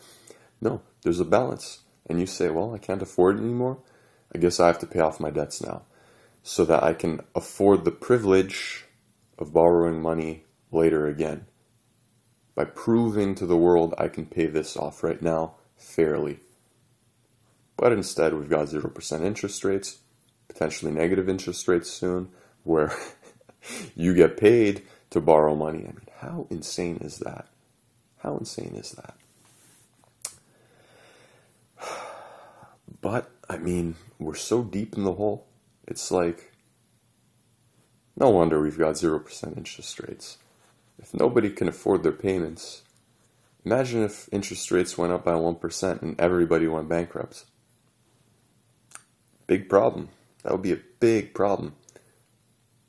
No, 0.61 0.81
there's 1.03 1.19
a 1.19 1.25
balance. 1.25 1.79
And 2.11 2.19
you 2.19 2.25
say, 2.25 2.49
well, 2.49 2.75
I 2.75 2.77
can't 2.77 3.01
afford 3.01 3.37
it 3.37 3.39
anymore. 3.39 3.79
I 4.35 4.37
guess 4.37 4.59
I 4.59 4.67
have 4.67 4.79
to 4.79 4.85
pay 4.85 4.99
off 4.99 5.21
my 5.21 5.29
debts 5.29 5.63
now 5.63 5.83
so 6.43 6.65
that 6.65 6.83
I 6.83 6.93
can 6.93 7.21
afford 7.33 7.85
the 7.85 7.91
privilege 7.91 8.83
of 9.39 9.53
borrowing 9.53 10.01
money 10.01 10.43
later 10.73 11.07
again. 11.07 11.45
By 12.53 12.65
proving 12.65 13.33
to 13.35 13.45
the 13.45 13.55
world 13.55 13.93
I 13.97 14.09
can 14.09 14.25
pay 14.25 14.47
this 14.47 14.75
off 14.75 15.05
right 15.05 15.21
now 15.21 15.55
fairly. 15.77 16.41
But 17.77 17.93
instead, 17.93 18.33
we've 18.33 18.49
got 18.49 18.67
0% 18.67 19.23
interest 19.23 19.63
rates, 19.63 19.99
potentially 20.49 20.91
negative 20.91 21.29
interest 21.29 21.65
rates 21.69 21.89
soon, 21.89 22.27
where 22.63 22.93
you 23.95 24.13
get 24.13 24.35
paid 24.35 24.83
to 25.11 25.21
borrow 25.21 25.55
money. 25.55 25.79
I 25.79 25.93
mean, 25.93 26.07
how 26.19 26.47
insane 26.49 26.97
is 26.97 27.19
that? 27.19 27.47
How 28.17 28.35
insane 28.35 28.75
is 28.75 28.91
that? 28.91 29.15
But 33.01 33.31
I 33.49 33.57
mean, 33.57 33.95
we're 34.19 34.35
so 34.35 34.63
deep 34.63 34.95
in 34.95 35.03
the 35.03 35.13
hole. 35.13 35.47
It's 35.87 36.11
like, 36.11 36.53
no 38.15 38.29
wonder 38.29 38.61
we've 38.61 38.77
got 38.77 38.95
0% 38.95 39.57
interest 39.57 39.99
rates. 39.99 40.37
If 40.99 41.13
nobody 41.13 41.49
can 41.49 41.67
afford 41.67 42.03
their 42.03 42.11
payments, 42.11 42.83
imagine 43.65 44.03
if 44.03 44.29
interest 44.31 44.71
rates 44.71 44.97
went 44.97 45.11
up 45.11 45.25
by 45.25 45.33
1% 45.33 46.01
and 46.01 46.19
everybody 46.19 46.67
went 46.67 46.87
bankrupt. 46.87 47.45
Big 49.47 49.67
problem. 49.67 50.09
That 50.43 50.51
would 50.51 50.61
be 50.61 50.73
a 50.73 50.79
big 50.99 51.33
problem. 51.33 51.75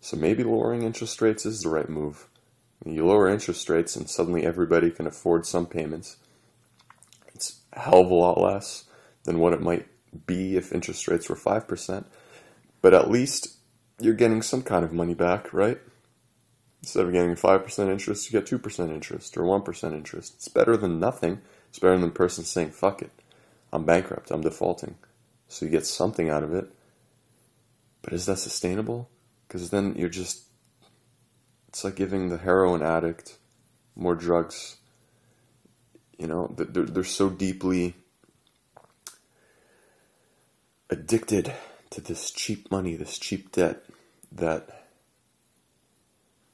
So 0.00 0.16
maybe 0.16 0.44
lowering 0.44 0.82
interest 0.82 1.22
rates 1.22 1.46
is 1.46 1.60
the 1.60 1.70
right 1.70 1.88
move. 1.88 2.28
You 2.84 3.06
lower 3.06 3.28
interest 3.28 3.68
rates 3.68 3.96
and 3.96 4.10
suddenly 4.10 4.44
everybody 4.44 4.90
can 4.90 5.06
afford 5.06 5.46
some 5.46 5.66
payments. 5.66 6.16
It's 7.34 7.60
a 7.72 7.80
hell 7.80 8.00
of 8.00 8.10
a 8.10 8.14
lot 8.14 8.40
less 8.40 8.84
than 9.24 9.38
what 9.38 9.52
it 9.52 9.62
might 9.62 9.86
be 10.26 10.56
if 10.56 10.72
interest 10.72 11.08
rates 11.08 11.28
were 11.28 11.36
5%. 11.36 12.04
But 12.80 12.94
at 12.94 13.10
least 13.10 13.56
you're 14.00 14.14
getting 14.14 14.42
some 14.42 14.62
kind 14.62 14.84
of 14.84 14.92
money 14.92 15.14
back, 15.14 15.52
right? 15.52 15.78
Instead 16.82 17.06
of 17.06 17.12
getting 17.12 17.34
5% 17.34 17.90
interest, 17.90 18.30
you 18.30 18.40
get 18.40 18.50
2% 18.50 18.90
interest 18.90 19.36
or 19.36 19.42
1% 19.42 19.92
interest. 19.92 20.34
It's 20.34 20.48
better 20.48 20.76
than 20.76 20.98
nothing. 20.98 21.40
It's 21.68 21.78
better 21.78 21.94
than 21.96 22.08
the 22.08 22.10
person 22.10 22.44
saying, 22.44 22.72
fuck 22.72 23.02
it, 23.02 23.12
I'm 23.72 23.84
bankrupt, 23.84 24.30
I'm 24.30 24.40
defaulting. 24.40 24.96
So 25.48 25.64
you 25.64 25.70
get 25.70 25.86
something 25.86 26.28
out 26.28 26.42
of 26.42 26.52
it. 26.52 26.68
But 28.02 28.12
is 28.12 28.26
that 28.26 28.38
sustainable? 28.38 29.08
Because 29.46 29.70
then 29.70 29.94
you're 29.96 30.08
just 30.08 30.42
it's 31.68 31.84
like 31.84 31.96
giving 31.96 32.28
the 32.28 32.36
heroin 32.36 32.82
addict 32.82 33.38
more 33.96 34.14
drugs. 34.14 34.76
You 36.18 36.26
know, 36.26 36.52
they're, 36.54 36.84
they're 36.84 37.04
so 37.04 37.30
deeply 37.30 37.94
addicted 41.12 41.52
to 41.90 42.00
this 42.00 42.30
cheap 42.30 42.70
money, 42.70 42.96
this 42.96 43.18
cheap 43.18 43.52
debt, 43.52 43.84
that 44.30 44.86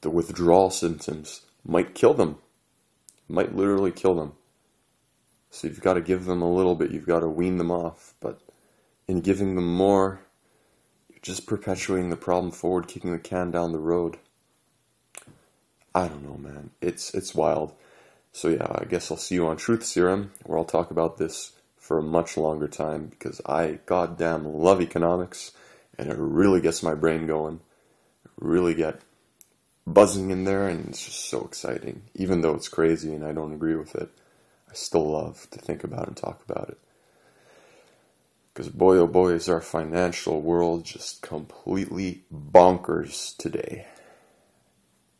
the 0.01 0.09
withdrawal 0.09 0.69
symptoms 0.69 1.43
might 1.63 1.95
kill 1.95 2.13
them, 2.13 2.37
might 3.29 3.55
literally 3.55 3.91
kill 3.91 4.15
them. 4.15 4.33
So 5.49 5.67
you've 5.67 5.79
got 5.79 5.93
to 5.93 6.01
give 6.01 6.25
them 6.25 6.41
a 6.41 6.51
little 6.51 6.75
bit, 6.75 6.91
you've 6.91 7.07
got 7.07 7.21
to 7.21 7.29
wean 7.29 7.55
them 7.55 7.71
off. 7.71 8.13
But 8.19 8.41
in 9.07 9.21
giving 9.21 9.55
them 9.55 9.73
more, 9.73 10.19
you're 11.09 11.19
just 11.21 11.47
perpetuating 11.47 12.09
the 12.09 12.17
problem 12.17 12.51
forward, 12.51 12.89
kicking 12.89 13.13
the 13.13 13.17
can 13.17 13.51
down 13.51 13.71
the 13.71 13.79
road. 13.79 14.17
I 15.95 16.09
don't 16.09 16.23
know, 16.23 16.37
man. 16.37 16.71
It's 16.81 17.13
it's 17.13 17.33
wild. 17.33 17.73
So 18.33 18.49
yeah, 18.49 18.67
I 18.69 18.83
guess 18.83 19.09
I'll 19.09 19.17
see 19.17 19.35
you 19.35 19.47
on 19.47 19.55
Truth 19.55 19.85
Serum, 19.85 20.31
where 20.43 20.57
I'll 20.57 20.65
talk 20.65 20.91
about 20.91 21.17
this 21.17 21.53
for 21.89 21.97
a 21.97 22.03
much 22.03 22.37
longer 22.37 22.67
time 22.67 23.07
because 23.07 23.41
I 23.47 23.79
goddamn 23.87 24.45
love 24.45 24.79
economics, 24.79 25.53
and 25.97 26.07
it 26.07 26.17
really 26.19 26.61
gets 26.61 26.83
my 26.83 26.93
brain 26.93 27.25
going. 27.25 27.61
Really 28.37 28.75
get 28.75 29.01
buzzing 29.87 30.29
in 30.29 30.43
there, 30.43 30.67
and 30.67 30.89
it's 30.89 31.03
just 31.03 31.25
so 31.25 31.43
exciting. 31.43 32.03
Even 32.13 32.41
though 32.41 32.53
it's 32.53 32.69
crazy 32.69 33.11
and 33.11 33.25
I 33.25 33.31
don't 33.31 33.53
agree 33.53 33.75
with 33.75 33.95
it, 33.95 34.07
I 34.69 34.75
still 34.75 35.09
love 35.09 35.47
to 35.49 35.57
think 35.57 35.83
about 35.83 36.07
and 36.07 36.15
talk 36.15 36.43
about 36.47 36.69
it. 36.69 36.77
Because 38.53 38.69
boy, 38.69 38.97
oh 38.97 39.07
boy, 39.07 39.29
is 39.29 39.49
our 39.49 39.59
financial 39.59 40.41
world 40.41 40.85
just 40.85 41.23
completely 41.23 42.21
bonkers 42.31 43.35
today. 43.35 43.87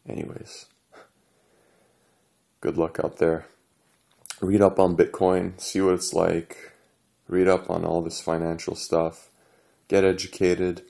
Anyways, 0.08 0.68
good 2.62 2.78
luck 2.78 3.00
out 3.04 3.18
there. 3.18 3.48
Read 4.42 4.62
up 4.62 4.80
on 4.80 4.96
Bitcoin, 4.96 5.60
see 5.60 5.82
what 5.82 5.96
it's 5.96 6.14
like, 6.14 6.72
read 7.28 7.50
up 7.50 7.70
on 7.70 7.84
all 7.84 8.02
this 8.02 8.22
financial 8.22 8.74
stuff, 8.74 9.30
get 9.90 10.06
educated. 10.06 10.84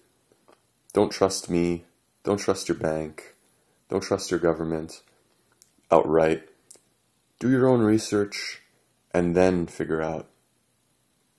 Don't 0.93 1.11
trust 1.11 1.49
me, 1.49 1.85
don't 2.23 2.37
trust 2.37 2.69
your 2.69 2.77
bank, 2.77 3.35
don't 3.89 4.03
trust 4.03 4.29
your 4.29 4.39
government 4.39 5.01
outright. 5.91 6.43
Do 7.39 7.49
your 7.49 7.67
own 7.67 7.81
research 7.81 8.61
and 9.13 9.35
then 9.35 9.65
figure 9.65 10.01
out 10.01 10.27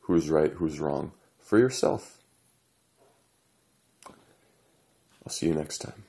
who's 0.00 0.30
right, 0.30 0.52
who's 0.52 0.80
wrong 0.80 1.12
for 1.38 1.58
yourself. 1.58 2.18
I'll 5.24 5.30
see 5.30 5.46
you 5.46 5.54
next 5.54 5.78
time. 5.78 6.04